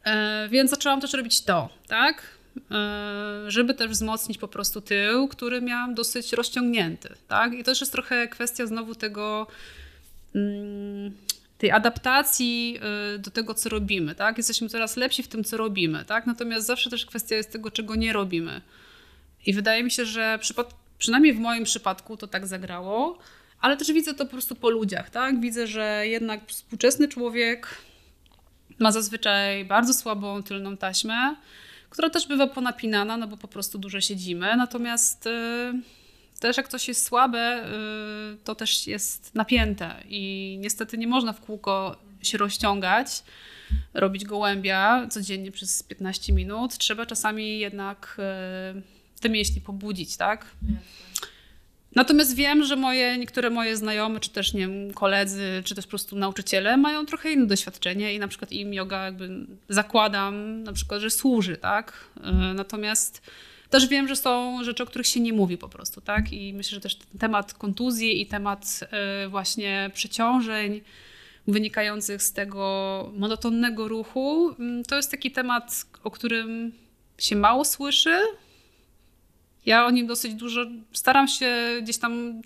[0.04, 2.22] E, więc zaczęłam też robić to, tak?
[2.70, 7.52] E, żeby też wzmocnić po prostu tył, który miałam dosyć rozciągnięty, tak?
[7.52, 9.46] I to też jest trochę kwestia znowu tego
[10.34, 11.12] mm,
[11.58, 12.78] tej adaptacji
[13.14, 14.36] e, do tego, co robimy, tak?
[14.36, 16.26] Jesteśmy coraz lepsi w tym, co robimy, tak?
[16.26, 18.60] Natomiast zawsze też kwestia jest tego, czego nie robimy.
[19.46, 20.38] I wydaje mi się, że
[20.98, 23.18] przynajmniej w moim przypadku to tak zagrało,
[23.60, 25.40] ale też widzę to po prostu po ludziach, tak?
[25.40, 27.68] Widzę, że jednak współczesny człowiek
[28.78, 31.36] ma zazwyczaj bardzo słabą tylną taśmę,
[31.90, 34.56] która też bywa ponapinana, no bo po prostu dużo siedzimy.
[34.56, 35.30] Natomiast y,
[36.40, 37.64] też jak coś jest słabe,
[38.34, 43.22] y, to też jest napięte i niestety nie można w kółko się rozciągać,
[43.94, 46.78] robić gołębia codziennie przez 15 minut.
[46.78, 48.16] Trzeba czasami jednak
[48.78, 50.46] y, te mięśnie pobudzić, tak?
[51.96, 55.90] Natomiast wiem, że moje, niektóre moje znajome, czy też nie wiem, koledzy, czy też po
[55.90, 61.00] prostu nauczyciele mają trochę inne doświadczenie i na przykład im yoga jakby zakładam na przykład,
[61.00, 61.92] że służy, tak?
[62.24, 63.22] E, natomiast
[63.70, 66.32] też wiem, że są rzeczy, o których się nie mówi po prostu, tak?
[66.32, 70.80] I myślę, że też temat kontuzji i temat e, właśnie przeciążeń
[71.48, 76.72] wynikających z tego monotonnego ruchu, mm, to jest taki temat, o którym
[77.18, 78.20] się mało słyszy,
[79.66, 80.60] ja o nim dosyć dużo
[80.92, 82.42] staram się gdzieś tam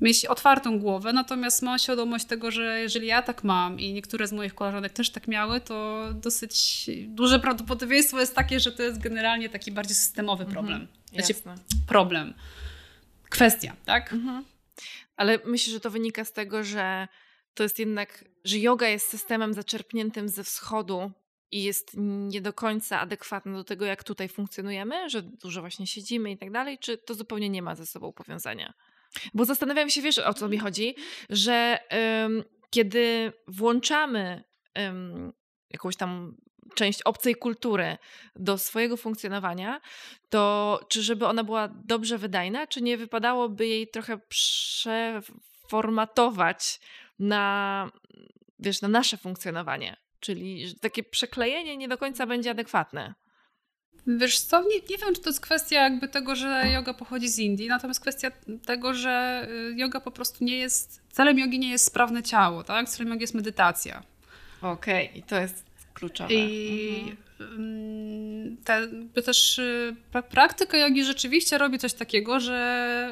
[0.00, 4.32] mieć otwartą głowę, natomiast mam świadomość tego, że jeżeli ja tak mam i niektóre z
[4.32, 9.48] moich koleżanek też tak miały, to dosyć duże prawdopodobieństwo jest takie, że to jest generalnie
[9.48, 10.88] taki bardziej systemowy mhm, problem.
[11.12, 11.42] Mhm, znaczy,
[11.86, 12.34] problem.
[13.28, 14.12] Kwestia, tak?
[14.12, 14.44] Mhm.
[15.16, 17.08] Ale myślę, że to wynika z tego, że
[17.54, 21.12] to jest jednak, że yoga jest systemem zaczerpniętym ze wschodu,
[21.54, 26.30] i jest nie do końca adekwatne do tego, jak tutaj funkcjonujemy, że dużo właśnie siedzimy
[26.30, 28.74] i tak dalej, czy to zupełnie nie ma ze sobą powiązania?
[29.34, 30.94] Bo zastanawiam się, wiesz, o co mi chodzi,
[31.30, 31.78] że
[32.70, 34.44] kiedy włączamy
[35.70, 36.36] jakąś tam
[36.74, 37.96] część obcej kultury
[38.36, 39.80] do swojego funkcjonowania,
[40.28, 46.80] to czy żeby ona była dobrze wydajna, czy nie wypadałoby jej trochę przeformatować
[47.18, 47.90] na,
[48.58, 49.96] wiesz, na nasze funkcjonowanie?
[50.20, 53.14] Czyli takie przeklejenie nie do końca będzie adekwatne.
[54.06, 57.38] Wiesz co, nie, nie wiem, czy to jest kwestia jakby tego, że yoga pochodzi z
[57.38, 58.30] Indii, natomiast kwestia
[58.66, 62.88] tego, że y, yoga po prostu nie jest, celem jogi nie jest sprawne ciało, tak?
[62.88, 64.02] Celem jogi jest medytacja.
[64.62, 65.18] Okej, okay.
[65.18, 66.34] i to jest kluczowe.
[66.34, 68.56] I mhm.
[68.64, 68.88] te,
[69.22, 69.96] też y,
[70.30, 73.10] praktyka jogi rzeczywiście robi coś takiego, że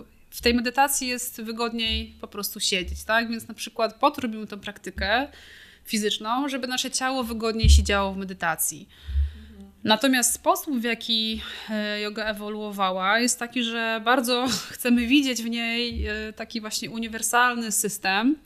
[0.00, 3.28] y, w tej medytacji jest wygodniej po prostu siedzieć, tak?
[3.28, 5.28] Więc na przykład po to robimy tę praktykę,
[5.84, 8.88] fizyczną, żeby nasze ciało wygodniej siedziało w medytacji.
[9.84, 11.40] Natomiast sposób, w jaki
[11.70, 17.72] e, yoga ewoluowała, jest taki, że bardzo chcemy widzieć w niej e, taki właśnie uniwersalny
[17.72, 18.36] system,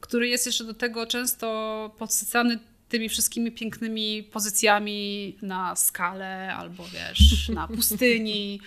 [0.00, 2.58] który jest jeszcze do tego często podsycany
[2.94, 8.60] tymi wszystkimi pięknymi pozycjami na skale albo wiesz, na pustyni,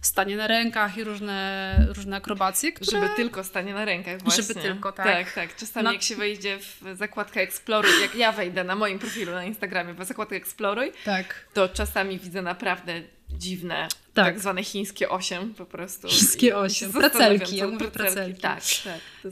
[0.00, 2.72] stanie na rękach i różne, różne akrobacje.
[2.72, 3.00] Które...
[3.00, 4.42] Żeby tylko stanie na rękach właśnie.
[4.42, 5.06] Żeby tylko, tak.
[5.06, 5.56] Tak, tak.
[5.56, 5.92] Czasami na...
[5.92, 10.04] jak się wejdzie w zakładkę Exploruj, jak ja wejdę na moim profilu na Instagramie w
[10.04, 11.46] zakładkę Exploruj, tak.
[11.54, 16.08] to czasami widzę naprawdę dziwne, tak, tak zwane chińskie osiem po prostu.
[16.08, 18.40] Chińskie osiem, pracelki, mówię pracelki.
[18.40, 18.62] Tak,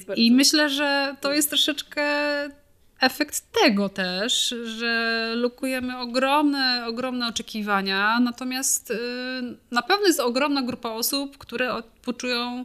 [0.07, 0.18] tak.
[0.18, 2.04] I myślę, że to jest troszeczkę
[3.00, 8.96] efekt tego też, że lukujemy ogromne, ogromne oczekiwania, natomiast y,
[9.70, 12.64] na pewno jest ogromna grupa osób, które poczują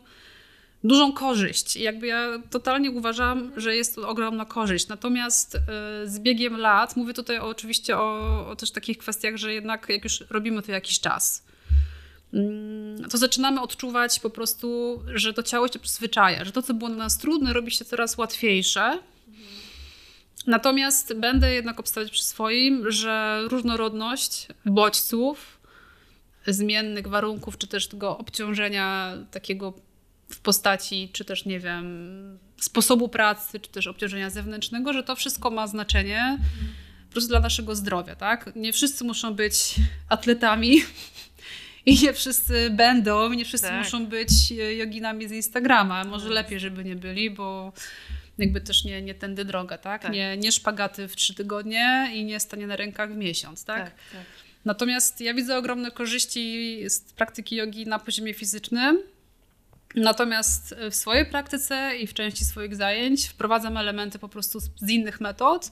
[0.83, 1.75] dużą korzyść.
[1.75, 4.87] I jakby ja totalnie uważam, że jest to ogromna korzyść.
[4.87, 5.59] Natomiast y,
[6.05, 10.23] z biegiem lat, mówię tutaj oczywiście o, o też takich kwestiach, że jednak jak już
[10.29, 11.43] robimy to jakiś czas,
[12.33, 16.89] mm, to zaczynamy odczuwać po prostu, że to ciało się przyzwyczaja, że to, co było
[16.89, 18.99] dla nas trudne, robi się coraz łatwiejsze
[20.49, 25.59] Natomiast będę jednak obstawiać przy swoim, że różnorodność bodźców,
[26.47, 29.73] zmiennych warunków, czy też tego obciążenia takiego
[30.29, 35.51] w postaci, czy też nie wiem, sposobu pracy, czy też obciążenia zewnętrznego, że to wszystko
[35.51, 36.37] ma znaczenie
[37.07, 38.51] po prostu dla naszego zdrowia, tak?
[38.55, 39.75] Nie wszyscy muszą być
[40.09, 40.81] atletami
[41.85, 43.83] i nie wszyscy będą, nie wszyscy tak.
[43.83, 44.29] muszą być
[44.77, 46.03] joginami z Instagrama.
[46.03, 46.33] Może tak.
[46.33, 47.73] lepiej, żeby nie byli, bo
[48.39, 50.01] jakby też nie, nie tędy droga, tak?
[50.01, 50.11] tak?
[50.11, 53.83] Nie, nie szpagaty w trzy tygodnie i nie stanie na rękach w miesiąc, tak?
[53.83, 54.21] tak, tak.
[54.65, 58.99] Natomiast ja widzę ogromne korzyści z praktyki jogi na poziomie fizycznym.
[59.95, 65.21] Natomiast w swojej praktyce i w części swoich zajęć wprowadzam elementy po prostu z innych
[65.21, 65.71] metod,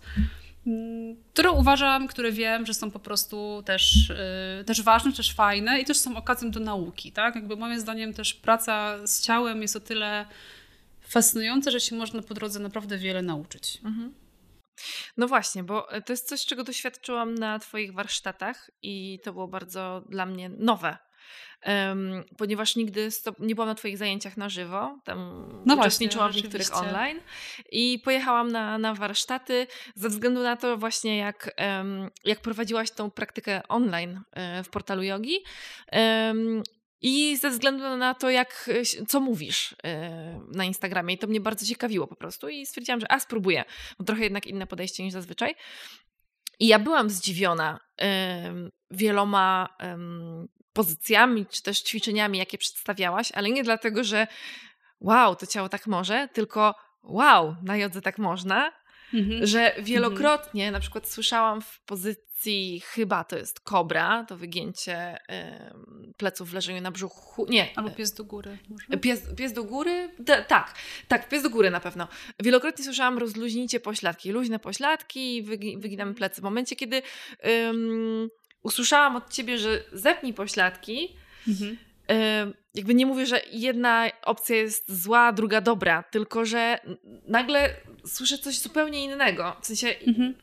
[1.34, 4.10] które uważam, które wiem, że są po prostu też,
[4.58, 7.12] yy, też ważne, też fajne i też są okazją do nauki.
[7.12, 7.36] Tak?
[7.36, 10.26] Jakby moim zdaniem też praca z ciałem jest o tyle
[11.10, 13.82] fascynująca, że się można po drodze naprawdę wiele nauczyć.
[13.86, 14.14] Mhm.
[15.18, 20.04] No właśnie, bo to jest coś, czego doświadczyłam na Twoich warsztatach i to było bardzo
[20.10, 20.98] dla mnie nowe
[21.66, 26.54] um, ponieważ nigdy nie byłam na Twoich zajęciach na żywo, tam no uczestniczyłam właśnie, w
[26.54, 27.20] niektórych online
[27.72, 33.12] i pojechałam na, na warsztaty ze względu na to właśnie jak, um, jak prowadziłaś tą
[33.12, 35.44] praktykę online um, w portalu jogi.
[37.02, 38.70] I ze względu na to, jak,
[39.08, 39.76] co mówisz
[40.52, 41.14] na Instagramie.
[41.14, 42.50] I to mnie bardzo ciekawiło po prostu.
[42.50, 43.66] I stwierdziłam, że a spróbuję.
[44.00, 45.56] Bo trochę jednak inne podejście niż zazwyczaj.
[46.60, 47.80] I ja byłam zdziwiona
[48.92, 49.78] wieloma
[50.74, 54.28] pozycjami czy też ćwiczeniami, jakie przedstawiałaś, ale nie dlatego, że
[55.00, 58.72] wow, to ciało tak może, tylko wow, na jodze tak można,
[59.14, 59.48] mhm.
[59.48, 60.74] że wielokrotnie mhm.
[60.74, 62.28] na przykład słyszałam w pozycji
[62.86, 67.68] chyba to jest kobra, to wygięcie y, pleców w leżeniu na brzuchu, nie.
[67.76, 68.58] Albo pies do góry.
[69.02, 70.10] Pies, pies do góry?
[70.20, 70.74] D tak,
[71.08, 72.08] tak, pies do góry na pewno.
[72.40, 76.42] Wielokrotnie słyszałam rozluźnijcie pośladki, luźne pośladki, wygi wyginamy plecy.
[76.42, 77.02] W momencie, kiedy
[78.62, 81.16] usłyszałam od ciebie, że zepnij pośladki,
[81.48, 81.78] mhm.
[82.74, 86.80] Jakby nie mówię, że jedna opcja jest zła, druga dobra, tylko że
[87.28, 90.38] nagle słyszę coś zupełnie innego, w sensie mhm.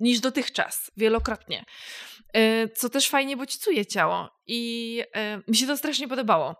[0.00, 1.64] niż dotychczas, wielokrotnie.
[2.74, 5.02] Co też fajnie bodźcuje ciało i
[5.48, 6.56] mi się to strasznie podobało,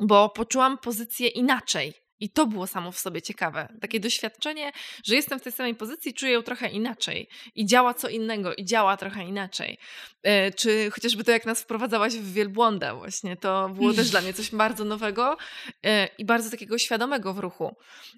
[0.00, 3.68] bo poczułam pozycję inaczej i to było samo w sobie ciekawe.
[3.80, 4.72] Takie doświadczenie,
[5.04, 8.64] że jestem w tej samej pozycji, czuję ją trochę inaczej i działa co innego i
[8.64, 9.78] działa trochę inaczej.
[10.22, 14.32] E, czy chociażby to, jak nas wprowadzałaś w wielbłąda właśnie, to było też dla mnie
[14.32, 15.36] coś bardzo nowego
[15.82, 17.76] e, i bardzo takiego świadomego w ruchu,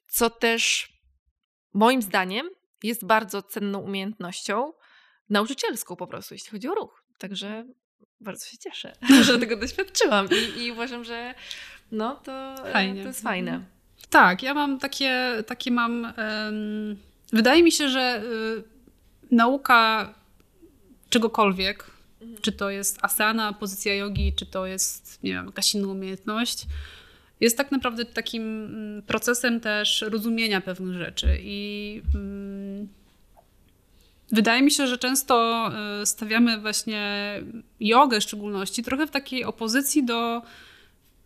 [0.08, 0.92] co też
[1.72, 2.50] moim zdaniem
[2.82, 4.72] jest bardzo cenną umiejętnością
[5.30, 7.04] nauczycielską po prostu, jeśli chodzi o ruch.
[7.18, 7.64] Także
[8.20, 8.92] bardzo się cieszę,
[9.26, 11.34] że tego doświadczyłam i, i uważam, że
[11.92, 13.02] no to, Fajnie.
[13.02, 13.75] to jest fajne.
[14.10, 16.02] Tak, ja mam takie, takie mam.
[16.02, 16.96] Um,
[17.32, 20.14] wydaje mi się, że y, nauka
[21.10, 21.84] czegokolwiek,
[22.20, 22.40] mhm.
[22.42, 26.66] czy to jest asana, pozycja jogi, czy to jest, nie wiem, jakaś inna umiejętność,
[27.40, 31.38] jest tak naprawdę takim mm, procesem też rozumienia pewnych rzeczy.
[31.40, 32.88] I um,
[34.32, 35.66] wydaje mi się, że często
[36.02, 37.32] y, stawiamy właśnie
[37.80, 40.42] jogę w szczególności trochę w takiej opozycji do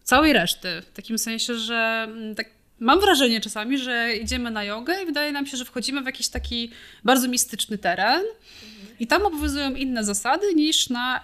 [0.03, 0.83] całej reszty.
[0.83, 5.33] W takim sensie, że mm, tak Mam wrażenie czasami, że idziemy na jogę i wydaje
[5.33, 6.71] nam się, że wchodzimy w jakiś taki
[7.05, 8.23] bardzo mistyczny teren
[9.01, 11.21] i tam obowiązują inne zasady niż na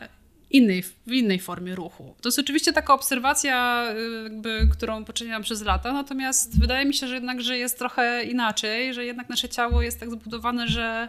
[0.51, 2.15] innej, w innej formie ruchu.
[2.21, 7.09] To jest oczywiście taka obserwacja, y, jakby, którą poczyniłam przez lata, natomiast wydaje mi się,
[7.09, 11.09] że jednak, że jest trochę inaczej, że jednak nasze ciało jest tak zbudowane, że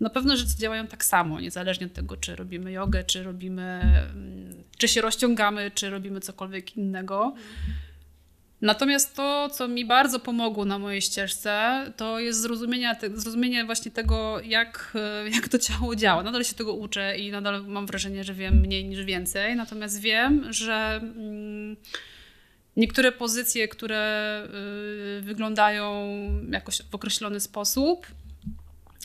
[0.00, 3.80] na pewno rzeczy działają tak samo, niezależnie od tego, czy robimy jogę, czy robimy,
[4.14, 7.34] mm, czy się rozciągamy, czy robimy cokolwiek innego.
[8.60, 14.40] Natomiast to, co mi bardzo pomogło na mojej ścieżce, to jest zrozumienie, zrozumienie właśnie tego,
[14.40, 16.22] jak, e, jak to ciało działa.
[16.22, 19.56] Nadal się tego uczę i nadal mam wrażenie, że wiem mniej niż więcej.
[19.56, 21.76] Natomiast wiem, że mm,
[22.76, 24.42] niektóre pozycje, które
[25.18, 26.06] y, wyglądają
[26.50, 28.06] jakoś w określony sposób,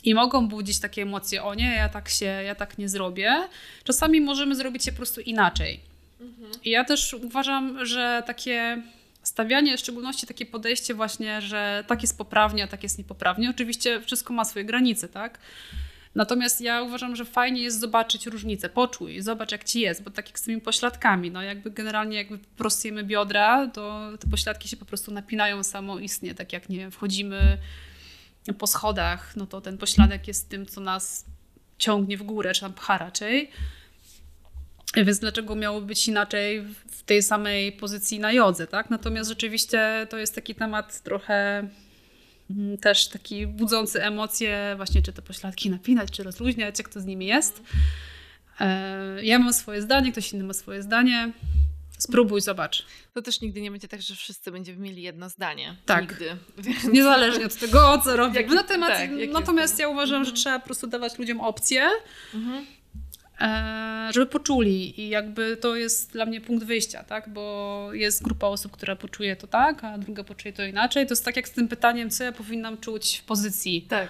[0.04, 3.48] i mogą budzić takie emocje, o nie, ja tak się, ja tak nie zrobię.
[3.84, 5.80] Czasami możemy zrobić je po prostu inaczej.
[6.20, 6.50] Mhm.
[6.64, 8.82] I ja też uważam, że takie
[9.22, 13.50] stawianie, w szczególności takie podejście właśnie, że tak jest poprawnie, a tak jest niepoprawnie.
[13.50, 15.38] Oczywiście wszystko ma swoje granice, tak?
[16.14, 20.26] Natomiast ja uważam, że fajnie jest zobaczyć różnicę, poczuj, zobacz jak ci jest, bo tak
[20.26, 24.84] jak z tymi pośladkami, no jakby generalnie jakby prostujemy biodra, to te pośladki się po
[24.84, 27.58] prostu napinają samoistnie, tak jak nie wiem, wchodzimy
[28.58, 31.24] po schodach, no to ten pośladek jest tym, co nas
[31.78, 33.50] ciągnie w górę, czy tam pcha raczej.
[34.96, 38.90] Więc dlaczego miało być inaczej w tej samej pozycji na jodze, tak?
[38.90, 41.68] Natomiast rzeczywiście to jest taki temat trochę
[42.50, 47.04] mm, też taki budzący emocje, właśnie czy te pośladki napinać, czy rozluźniać, jak to z
[47.04, 47.62] nimi jest.
[48.60, 51.32] E, ja mam swoje zdanie, ktoś inny ma swoje zdanie.
[51.98, 52.86] Spróbuj, zobacz.
[53.14, 55.76] To też nigdy nie będzie tak, że wszyscy będziemy mieli jedno zdanie.
[55.86, 56.00] Tak.
[56.10, 56.36] Nigdy.
[56.92, 58.40] Niezależnie od tego, co robię.
[58.40, 60.36] Jaki- Na temat, tak, natomiast ja uważam, że Mhm.
[60.36, 61.88] trzeba po prostu dawać ludziom opcje,
[62.34, 62.66] Mhm.
[63.40, 67.28] E, żeby poczuli i jakby to jest dla mnie punkt wyjścia, tak?
[67.28, 71.06] Bo jest grupa osób, która poczuje to tak, a druga poczuje to inaczej.
[71.06, 73.82] To jest tak jak z tym pytaniem, co ja powinnam czuć w pozycji.
[73.82, 74.08] Tak.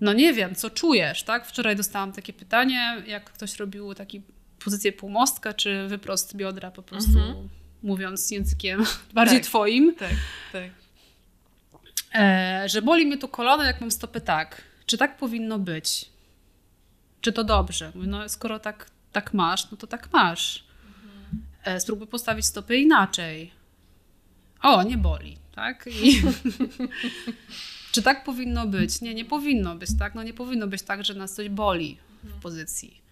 [0.00, 1.46] No nie wiem, co czujesz, tak?
[1.46, 4.22] Wczoraj dostałam takie pytanie, jak ktoś robił taki
[4.64, 7.48] pozycję półmostka, czy wyprost biodra po prostu, Mhm.
[7.82, 8.84] mówiąc językiem
[9.14, 9.46] bardziej Tak.
[9.46, 9.94] twoim.
[9.94, 10.10] Tak,
[10.52, 10.62] tak.
[12.14, 14.62] E, że boli mnie tu kolano, jak mam stopy tak.
[14.86, 16.11] Czy tak powinno być?
[17.22, 17.92] Czy to dobrze?
[17.94, 20.64] Mówię, No, skoro tak, tak masz, no to tak masz.
[21.64, 23.52] E, spróbuj postawić stopy inaczej.
[24.62, 25.88] O, nie boli, tak?
[26.02, 26.22] I
[27.92, 29.00] czy tak powinno być?
[29.00, 30.14] Nie, nie powinno być, tak?
[30.14, 33.02] No nie powinno być tak, że nas coś boli w pozycji.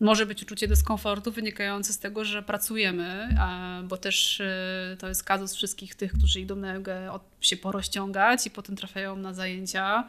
[0.00, 3.36] Może być uczucie dyskomfortu wynikające z tego, że pracujemy,
[3.84, 8.50] bo też y, to jest kazus wszystkich tych, którzy idą na jogę się porozciągać i
[8.50, 10.08] potem trafiają na zajęcia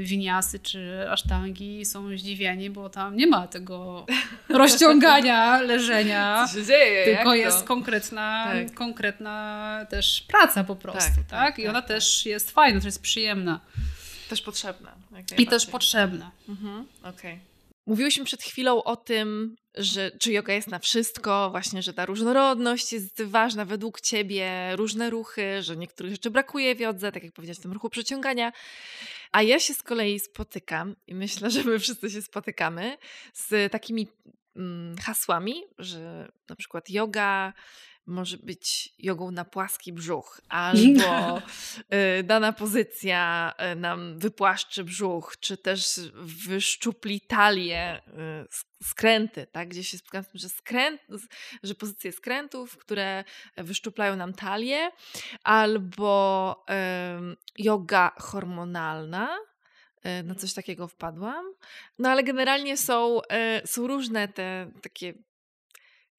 [0.00, 4.06] winiasy czy asztangi są zdziwieni, bo tam nie ma tego
[4.48, 6.46] rozciągania, leżenia.
[6.48, 7.04] Co się dzieje?
[7.04, 7.66] Tylko Jak jest to?
[7.66, 8.74] konkretna, Tak.
[8.74, 11.26] konkretna też praca po prostu, tak?
[11.30, 11.88] tak, I tak, ona tak.
[11.88, 13.60] też jest fajna, też jest przyjemna
[14.28, 14.92] Też potrzebne.
[15.16, 16.30] jak i też potrzebna.
[16.48, 17.38] Mhm, Okej.
[17.86, 22.92] Mówiłyśmy przed chwilą o tym, że czy yoga jest na wszystko, właśnie, że ta różnorodność
[22.92, 27.58] jest ważna według ciebie, różne ruchy, że niektórych rzeczy brakuje w jodze, tak jak powiedziałeś
[27.58, 28.52] w tym ruchu przeciągania.
[29.34, 32.98] A ja się z kolei spotykam i myślę, że my wszyscy się spotykamy
[33.32, 34.08] z takimi
[34.56, 37.52] mm, hasłami, że na przykład yoga
[38.06, 41.38] może być jogą na płaski brzuch, albo
[42.18, 46.00] y, dana pozycja y, nam wypłaszczy brzuch, czy też
[46.48, 48.12] wyszczupli talię, y,
[48.48, 49.68] sk- skręty, tak?
[49.68, 51.00] Gdzie się spotykam z tym, że, skręt,
[51.62, 53.24] że pozycje skrętów, które
[53.56, 54.90] wyszczuplają nam talię,
[55.44, 56.64] albo
[57.58, 59.38] yoga hormonalna,
[60.24, 61.44] na coś takiego wpadłam.
[61.98, 63.20] No ale generalnie są,
[63.64, 65.14] są różne te takie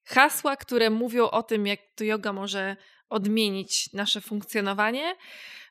[0.05, 2.77] hasła, które mówią o tym, jak to yoga może
[3.09, 5.15] odmienić nasze funkcjonowanie.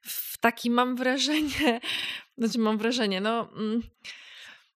[0.02, 1.80] W taki mam wrażenie,
[2.38, 3.82] znaczy mam wrażenie, no mm,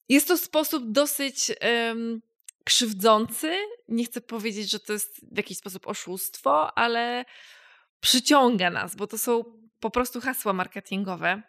[0.08, 2.22] jest to sposób dosyć em,
[2.64, 3.56] krzywdzący.
[3.88, 7.24] Nie chcę powiedzieć, że to jest w jakiś sposób oszustwo, ale
[8.00, 9.44] przyciąga nas, bo to są
[9.80, 11.42] po prostu hasła marketingowe.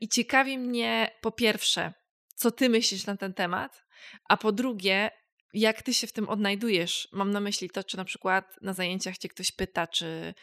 [0.00, 1.92] I ciekawi mnie po pierwsze,
[2.34, 3.84] co ty myślisz na ten temat,
[4.28, 5.10] a po drugie,
[5.54, 7.08] jak ty się w tym odnajdujesz.
[7.12, 10.34] Mam na myśli to, czy na przykład na zajęciach cię ktoś pyta, czy,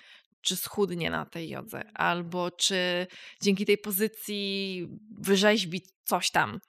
[0.42, 3.08] czy schudnie na tej jodze, albo czy
[3.42, 4.88] dzięki tej pozycji
[5.20, 6.60] wyrzeźbi coś tam.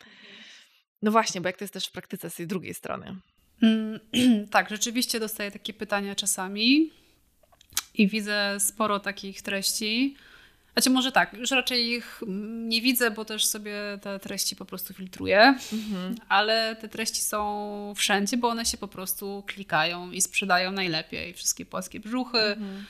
[1.03, 3.17] No właśnie, bo jak to jest też w praktyce z tej drugiej strony.
[3.63, 4.01] Mm,
[4.51, 6.91] tak, rzeczywiście dostaję takie pytania czasami
[7.95, 10.17] i widzę sporo takich treści.
[10.79, 13.73] Znaczy może tak, już raczej ich mm, nie widzę, bo też sobie
[14.03, 16.15] te treści po prostu filtruję, Mhm.
[16.29, 21.35] ale te treści są wszędzie, bo one się po prostu klikają i sprzedają najlepiej.
[21.35, 22.85] Wszystkie płaskie brzuchy, Mhm.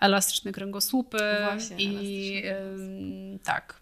[0.00, 3.79] elastyczne kręgosłupy Właśnie, i elastyczne tak.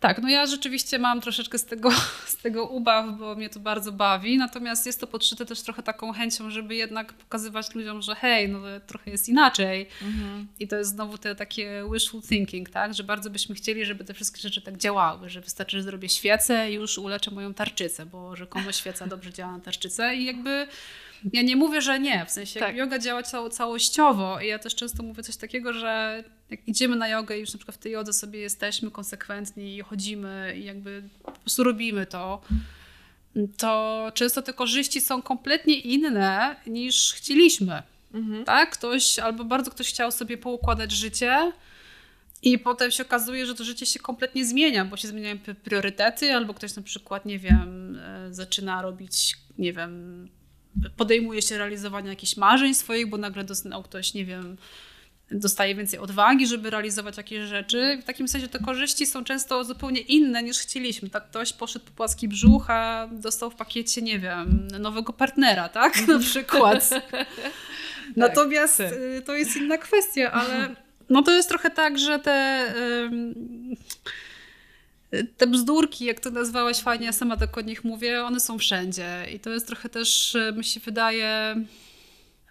[0.00, 1.90] Tak, no ja rzeczywiście mam troszeczkę z tego,
[2.26, 6.12] z tego ubaw, bo mnie to bardzo bawi, natomiast jest to podszyte też trochę taką
[6.12, 9.88] chęcią, żeby jednak pokazywać ludziom, że hej, no trochę jest inaczej.
[10.02, 10.46] Mhm.
[10.60, 12.94] I to jest znowu te takie wishful thinking, tak?
[12.94, 16.70] Że bardzo byśmy chcieli, żeby te wszystkie rzeczy tak działały, że wystarczy, że zrobię świecę
[16.70, 20.66] i już uleczę moją tarczycę, bo rzekomo świeca dobrze działa na tarczycę i jakby
[21.32, 22.76] ja nie mówię, że nie, w sensie Tak.
[22.76, 27.08] yoga działa cało, całościowo i ja też często mówię coś takiego, że jak idziemy na
[27.08, 31.02] jogę i już na przykład w tej jodze sobie jesteśmy konsekwentni i chodzimy i jakby
[31.22, 32.40] po prostu robimy to,
[33.56, 37.82] to często te korzyści są kompletnie inne niż chcieliśmy
[38.14, 38.44] Mhm.
[38.44, 38.70] tak?
[38.70, 41.52] Ktoś, albo bardzo ktoś chciał sobie poukładać życie
[42.42, 46.54] i potem się okazuje, że to życie się kompletnie zmienia, bo się zmieniają priorytety, albo
[46.54, 50.28] ktoś na przykład, nie wiem, e, zaczyna robić, nie wiem,
[50.96, 54.56] podejmuje się realizowania jakichś marzeń swoich, bo nagle dostał ktoś, nie wiem,
[55.30, 57.98] dostaje więcej odwagi, żeby realizować jakieś rzeczy.
[58.02, 61.10] W takim sensie te korzyści są często zupełnie inne niż chcieliśmy.
[61.10, 66.08] Tak ktoś poszedł po płaski brzuch, a dostał w pakiecie, nie wiem, nowego partnera, tak?
[66.08, 66.90] Na przykład.
[68.16, 68.92] Natomiast tak.
[68.92, 70.74] y, to jest inna kwestia, ale
[71.10, 72.66] no to jest trochę tak, że te,
[75.36, 79.26] te bzdurki, jak to nazwałaś fajnie, ja sama tak o nich mówię, one są wszędzie.
[79.34, 81.26] I to jest trochę też, y, mi się wydaje,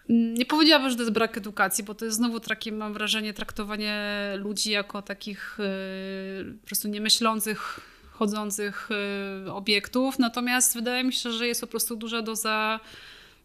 [0.10, 3.34] mm, nie powiedziałabym, że to jest brak edukacji, bo to jest znowu takie, mam wrażenie,
[3.34, 7.80] traktowanie ludzi jako takich y, po prostu niemyślących,
[8.12, 8.90] chodzących
[9.46, 10.20] y, obiektów.
[10.20, 12.80] Natomiast wydaje mi się, że jest po prostu duża doza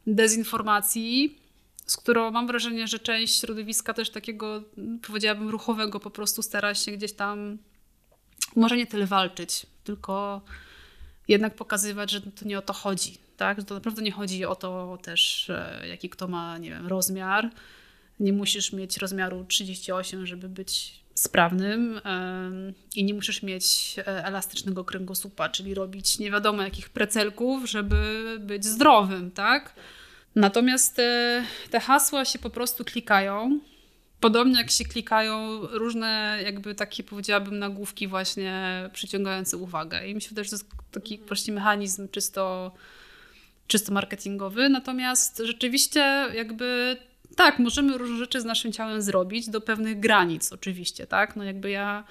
[0.07, 1.43] dezinformacji
[1.87, 4.63] z którą mam wrażenie, że część środowiska też takiego,
[5.07, 7.59] powiedziałabym, ruchowego po prostu stara się gdzieś tam
[8.57, 10.41] może nie tyle walczyć, tylko
[11.29, 13.61] jednak pokazywać, że to nie o to chodzi, tak?
[13.61, 15.51] Że to naprawdę nie chodzi o to też,
[15.89, 17.51] jaki kto ma, nie wiem, rozmiar.
[18.21, 22.01] Nie musisz mieć rozmiaru 38, żeby być sprawnym
[22.97, 28.65] i nie musisz mieć e, elastycznego kręgosłupa, czyli robić nie wiadomo jakich precelków, żeby być
[28.65, 29.75] zdrowym, tak?
[30.35, 33.61] Natomiast te, te hasła się po prostu klikają.
[34.23, 40.09] Podobnie jak się klikają różne, jakby takie powiedziałabym, nagłówki właśnie przyciągające uwagę.
[40.09, 42.73] I myślę, że to jest taki właśnie mechanizm czysto,
[43.67, 44.69] czysto marketingowy.
[44.69, 46.01] Natomiast rzeczywiście
[46.35, 46.97] jakby
[47.37, 51.37] tak, możemy różne rzeczy z naszym ciałem zrobić do pewnych granic, oczywiście, tak?
[51.37, 52.05] No jakby ja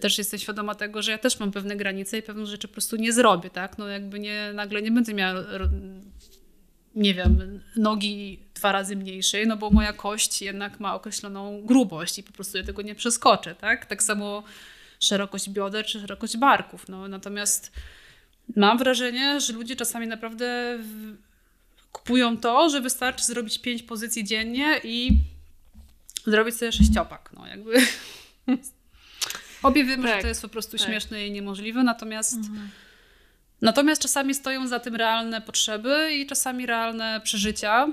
[0.00, 2.96] też jestem świadoma tego, że ja też mam pewne granice i pewne rzeczy po prostu
[2.96, 3.78] nie zrobię, tak?
[3.78, 5.40] No jakby nie, nagle nie będę miała,
[6.94, 12.22] nie wiem, nogi dwa razy mniejszej, no bo moja kość jednak ma określoną grubość i
[12.22, 13.86] po prostu ja tego nie przeskoczę, tak?
[13.86, 14.42] Tak samo
[15.00, 17.72] szerokość bioder czy szerokość barków, no natomiast
[18.56, 20.78] mam wrażenie, że ludzie czasami naprawdę
[21.92, 25.10] kupują to, że wystarczy zrobić pięć pozycji dziennie i
[26.26, 27.30] zrobić sobie sześciopak.
[27.36, 27.74] No jakby
[29.62, 30.86] obie wiemy, tak, że to jest po prostu tak.
[30.86, 32.70] śmieszne i niemożliwe, natomiast mhm.
[33.62, 37.88] Natomiast czasami stoją za tym realne potrzeby i czasami realne przeżycia.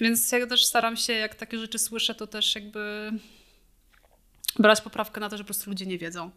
[0.00, 3.12] Więc ja też staram się, jak takie rzeczy słyszę, to też jakby
[4.58, 6.30] brać poprawkę na to, że po prostu ludzie nie wiedzą.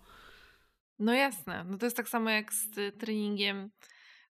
[1.00, 1.64] No jasne.
[1.64, 3.72] No to jest tak samo jak z treningiem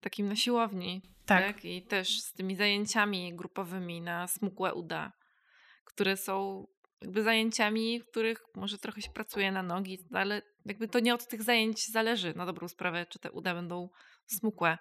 [0.00, 1.02] takim na siłowni.
[1.26, 1.46] Tak.
[1.46, 1.64] tak.
[1.64, 5.12] I też z tymi zajęciami grupowymi na smukłe uda,
[5.84, 6.66] które są
[7.02, 11.28] jakby zajęciami, w których może trochę się pracuje na nogi, ale jakby to nie od
[11.28, 13.88] tych zajęć zależy na dobrą sprawę, czy te uda będą
[14.26, 14.78] smukłe.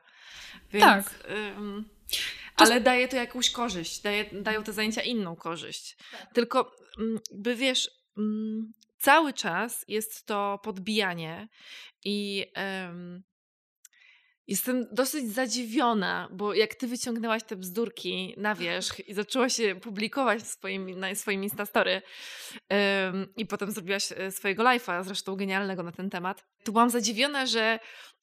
[0.71, 1.27] Więc, tak.
[1.57, 1.89] Ym,
[2.55, 5.97] ale daje to jakąś korzyść, daje, dają te zajęcia inną korzyść.
[6.11, 6.33] Tak.
[6.33, 6.71] Tylko
[7.33, 7.91] by wiesz,
[8.97, 11.47] cały czas jest to podbijanie
[12.03, 12.45] i
[14.51, 20.47] Jestem dosyć zadziwiona, bo jak ty wyciągnęłaś te bzdurki na wierzch i zaczęłaś się publikować
[20.47, 22.01] swoim, na swoim Instastory
[23.37, 27.79] i potem zrobiłaś e, swojego live'a, zresztą genialnego na ten temat, to byłam zadziwiona, że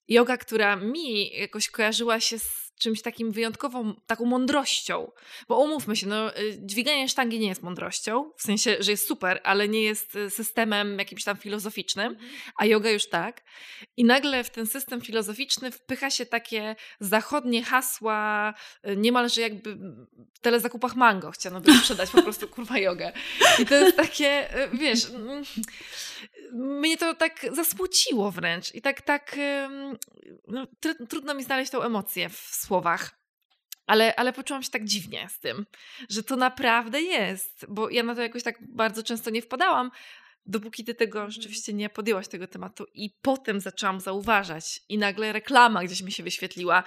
[0.08, 5.12] yoga, która mi jakoś kojarzyła się z czymś takim wyjątkową, taką mądrością.
[5.48, 9.40] Bo umówmy się, no, y, dźwiganie sztangi nie jest mądrością, w sensie, że jest super,
[9.44, 12.30] ale nie jest y, systemem jakimś tam filozoficznym, mhm.
[12.56, 13.44] a yoga już tak.
[13.96, 18.54] I nagle w ten system filozoficzny wpycha się takie zachodnie hasła,
[18.88, 19.74] y, niemalże jakby
[20.34, 23.12] w telezakupach mango chciano by sprzedać po prostu kurwa jogę.
[23.58, 25.44] I to jest takie, wiesz, mm,
[26.52, 29.36] mnie to tak zasmuciło wręcz i tak, tak
[30.48, 30.66] no,
[31.08, 33.18] trudno mi znaleźć tą emocję w słowach.
[33.86, 35.66] Ale, ale poczułam się tak dziwnie z tym,
[36.08, 39.90] że to naprawdę jest, bo ja na to jakoś tak bardzo często nie wpadałam,
[40.48, 41.30] dopóki ty tego mhm.
[41.30, 46.22] rzeczywiście nie podjęłaś tego tematu i potem zaczęłam zauważać i nagle reklama gdzieś mi się
[46.22, 46.84] wyświetliła.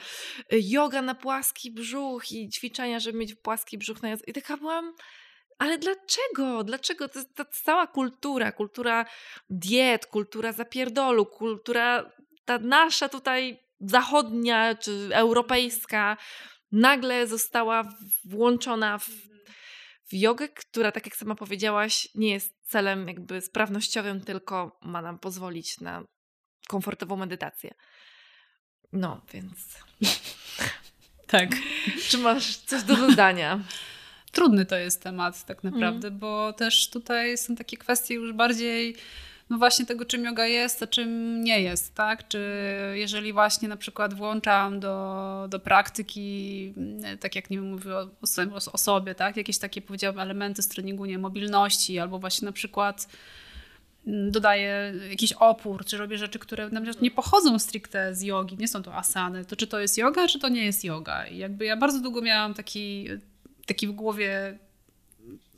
[0.52, 4.26] Yoga na płaski brzuch i ćwiczenia, żeby mieć płaski brzuch na jazdę.
[4.28, 4.94] I taka byłam,
[5.62, 6.64] ale dlaczego?
[6.64, 9.06] Dlaczego to ta cała kultura, kultura
[9.50, 12.12] diet, kultura zapierdolu, kultura
[12.46, 16.18] ta nasza tutaj zachodnia czy europejska
[16.72, 17.84] nagle została
[18.26, 19.10] włączona w,
[20.10, 25.20] w jogę, która, tak jak sama powiedziałaś, nie jest celem jakby sprawnościowym, tylko ma nam
[25.20, 26.04] pozwolić na
[26.68, 27.74] komfortową medytację.
[28.94, 29.58] No, więc.
[31.28, 31.50] tak.
[32.10, 33.60] Czy masz coś do dodania?
[34.32, 36.20] Trudny to jest temat, tak naprawdę, mm.
[36.20, 38.96] bo też tutaj są takie kwestie już bardziej
[39.52, 42.28] no właśnie tego, czym yoga jest, a czym nie jest, tak?
[42.28, 42.64] Czy
[42.94, 48.08] jeżeli właśnie na przykład włączam do, do praktyki, mm, tak jak nie wiem, mówię o,
[48.74, 49.38] o sobie, tak?
[49.38, 53.08] Jakieś takie, powiedziałabym, elementy z treningu, nie mobilności, albo właśnie na przykład
[54.08, 56.70] mm, dodaję jakiś opór, czy robię rzeczy, które
[57.02, 60.40] nie pochodzą stricte z jogi, nie są to asany, to czy to jest yoga, czy
[60.40, 61.28] to nie jest yoga.
[61.28, 63.08] I jakby ja bardzo długo miałam taki,
[63.74, 64.60] taki w głowie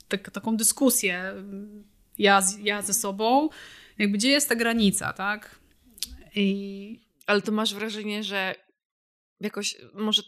[0.08, 1.34] tak, taką dyskusję
[2.18, 3.48] ja, ja ze sobą,
[3.98, 5.58] jakby gdzie jest ta granica, tak?
[6.34, 7.00] I...
[7.26, 8.54] Ale to masz wrażenie, że
[9.40, 10.22] jakoś, może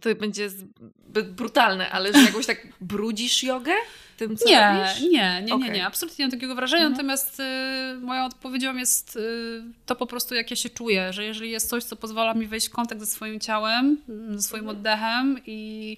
[0.00, 3.72] to będzie zbyt brutalne, ale że jakoś tak brudzisz jogę
[4.16, 5.00] tym, co nie, robisz?
[5.00, 5.70] Nie, nie, nie, okay.
[5.70, 6.92] nie, absolutnie nie mam takiego wrażenia, mhm.
[6.92, 11.50] natomiast y, moją odpowiedzią jest y, to po prostu, jak ja się czuję, że jeżeli
[11.50, 13.98] jest coś, co pozwala mi wejść w kontakt ze swoim ciałem,
[14.30, 14.78] ze swoim mhm.
[14.78, 15.96] oddechem i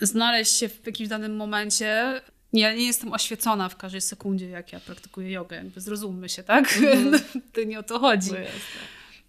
[0.00, 2.20] znaleźć się w jakimś danym momencie,
[2.52, 5.56] ja nie jestem oświecona w każdej sekundzie, jak ja praktykuję jogę.
[5.56, 6.76] Jakby zrozummy się, tak?
[6.76, 7.20] Mm.
[7.54, 8.30] to nie o to chodzi.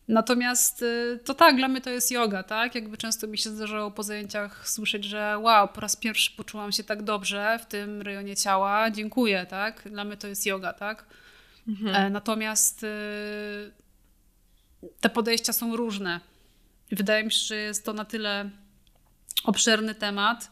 [0.07, 2.75] Natomiast y, to tak, dla mnie to jest yoga, tak?
[2.75, 6.83] Jakby często mi się zdarzało po zajęciach słyszeć, że wow, po raz pierwszy poczułam się
[6.83, 9.89] tak dobrze w tym rejonie ciała, dziękuję, tak?
[9.91, 11.05] Dla mnie to jest yoga, tak?
[11.67, 11.95] Mhm.
[11.95, 12.87] E, natomiast y,
[14.99, 16.19] te podejścia są różne.
[16.91, 18.49] Wydaje mi się, że jest to na tyle
[19.43, 20.51] obszerny temat,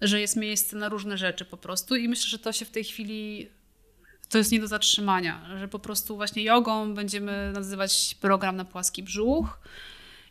[0.00, 2.84] że jest miejsce na różne rzeczy po prostu i myślę, że to się w tej
[2.84, 3.48] chwili
[4.28, 9.02] to jest nie do zatrzymania, że po prostu właśnie jogą będziemy nazywać program na płaski
[9.02, 9.60] brzuch.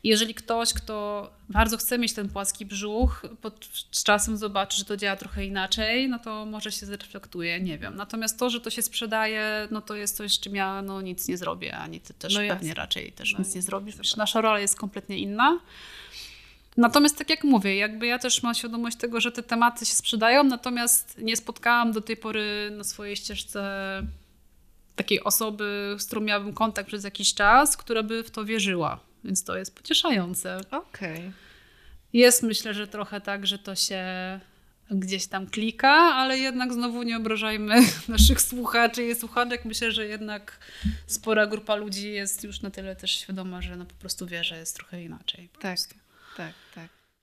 [0.04, 4.98] Jeżeli ktoś, kto bardzo chce mieć ten płaski brzuch, pod, z czasem zobaczy, że to
[4.98, 7.96] działa trochę inaczej, no to może się zreflektuje, nie wiem.
[7.96, 11.28] Natomiast to, że to się sprzedaje, no to jest coś, z czym ja no, nic
[11.28, 14.16] nie zrobię, ani ty też no pewnie raczej też no nic nie zrobisz.
[14.16, 15.60] Nasza rola jest kompletnie inna.
[16.78, 20.44] Natomiast tak jak mówię, jakby ja też mam świadomość tego, że te tematy się sprzedają,
[20.44, 24.02] natomiast nie spotkałam do tej pory na swojej ścieżce
[24.96, 29.00] takiej osoby, z którą miałabym kontakt przez jakiś czas, która by w to wierzyła.
[29.24, 30.58] Więc to jest pocieszające.
[30.72, 31.18] Okej.
[31.18, 31.32] Okay.
[32.14, 34.06] Jest myślę, że trochę tak, że to się
[34.92, 37.76] gdzieś tam klika, ale jednak znowu nie obrażajmy
[38.08, 39.66] naszych słuchaczy i słuchaczek.
[39.66, 40.60] Myślę, że jednak
[41.08, 44.58] spora grupa ludzi jest już na tyle też świadoma, że no po prostu wie, że
[44.58, 45.50] jest trochę inaczej.
[45.54, 45.62] Tak.
[45.62, 46.07] Prostu.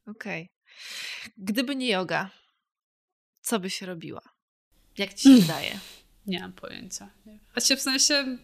[0.07, 0.43] Okej.
[0.43, 1.33] Okay.
[1.39, 2.31] Gdyby nie yoga,
[3.43, 4.23] co byś robiła?
[4.99, 5.79] Jak ci się wydaje?
[6.27, 7.11] Nie mam pojęcia.
[7.55, 8.39] A się w sensie.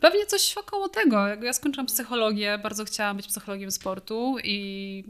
[0.00, 1.26] Pewnie coś około tego.
[1.26, 5.04] Jak ja skończyłam psychologię, bardzo chciałam być psychologiem sportu i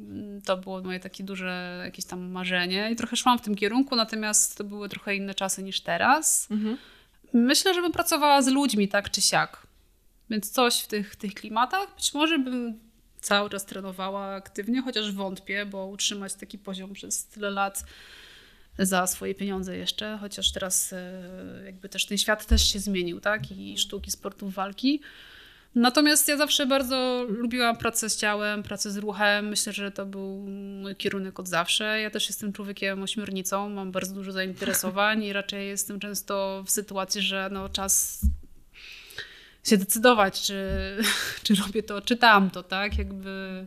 [0.45, 4.59] to było moje takie duże jakieś tam marzenie i trochę szłam w tym kierunku, natomiast
[4.59, 6.49] to były trochę inne czasy niż teraz.
[6.51, 6.79] Mhm.
[7.33, 9.67] Myślę, że bym pracowała z ludźmi tak czy siak.
[10.31, 11.95] Więc coś w tych, tych klimatach.
[11.97, 12.86] Być może bym
[13.27, 17.85] cały czas trenowała aktywnie, chociaż wątpię, bo utrzymać taki poziom przez tyle lat
[18.79, 21.23] za swoje pieniądze jeszcze, chociaż teraz e,
[21.65, 23.51] jakby też ten świat też się zmienił, tak?
[23.51, 25.01] I sztuki sportów walki.
[25.75, 29.49] Natomiast ja zawsze bardzo lubiłam pracę z ciałem, pracę z ruchem.
[29.49, 30.47] Myślę, że to był
[30.83, 32.01] mój kierunek od zawsze.
[32.01, 37.23] Ja też jestem człowiekiem ośmiornicą, mam bardzo dużo zainteresowań i raczej jestem często w sytuacji,
[37.23, 38.21] że no czas
[39.69, 40.97] się decydować, czy,
[41.43, 42.99] czy robię to, czy tamto, tak?
[42.99, 43.67] Jakby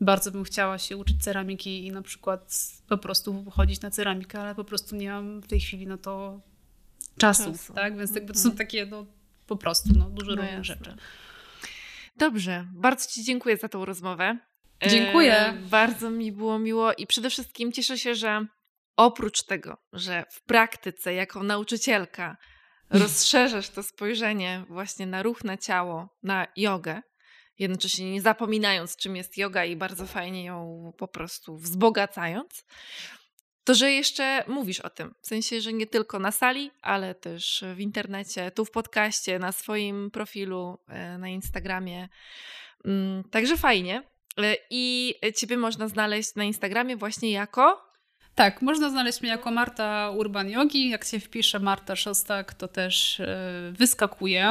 [0.00, 2.54] bardzo bym chciała się uczyć ceramiki i na przykład
[2.88, 6.40] po prostu chodzić na ceramikę, ale po prostu nie mam w tej chwili na to
[7.18, 7.72] czasu, czasu.
[7.72, 7.98] tak?
[7.98, 8.58] Więc jakby to są mhm.
[8.58, 9.06] takie no,
[9.46, 10.96] po prostu no, duże no różne rzeczy.
[12.16, 14.38] Dobrze, bardzo Ci dziękuję za tą rozmowę.
[14.88, 15.36] Dziękuję.
[15.36, 18.46] E, bardzo mi było miło i przede wszystkim cieszę się, że
[18.96, 22.36] oprócz tego, że w praktyce jako nauczycielka
[22.90, 27.02] rozszerzasz to spojrzenie właśnie na ruch, na ciało, na jogę,
[27.58, 32.64] jednocześnie nie zapominając, czym jest yoga i bardzo fajnie ją po prostu wzbogacając,
[33.64, 35.14] to że jeszcze mówisz o tym.
[35.22, 39.52] W sensie, że nie tylko na sali, ale też w internecie, tu w podcaście, na
[39.52, 42.08] swoim profilu e, na Instagramie.
[42.84, 44.02] Mm, także fajnie.
[44.38, 47.89] E, I Ciebie można znaleźć na Instagramie właśnie jako
[48.34, 50.88] tak, można znaleźć mnie jako Marta Urban Yogi.
[50.88, 54.50] Jak się wpisze Marta Szostak, to też e, wyskakuję.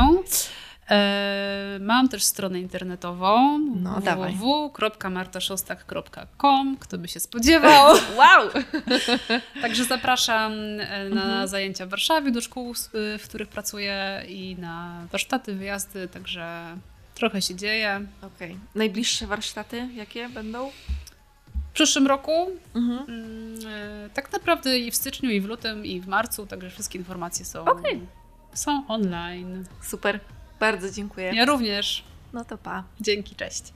[0.89, 7.95] E, mam też stronę internetową no, www.martaszostak.com, kto by się spodziewał.
[8.19, 8.49] wow!
[9.61, 11.47] Także zapraszam e, na mhm.
[11.47, 16.77] zajęcia w Warszawie do szkół, w których pracuję i na warsztaty, wyjazdy, także
[17.15, 18.01] trochę się dzieje.
[18.17, 18.51] Okej.
[18.51, 18.59] Okay.
[18.75, 20.71] Najbliższe warsztaty jakie będą?
[21.79, 22.99] W przyszłym roku mhm.
[23.09, 26.99] Mm, e, tak naprawdę i w styczniu, i w lutym, i w marcu, także wszystkie
[26.99, 27.99] informacje są, okay.
[28.53, 29.65] są online.
[29.81, 30.19] Super,
[30.59, 31.31] bardzo dziękuję.
[31.33, 32.03] Ja również.
[32.33, 32.83] No to pa.
[33.01, 33.73] Dzięki, cześć.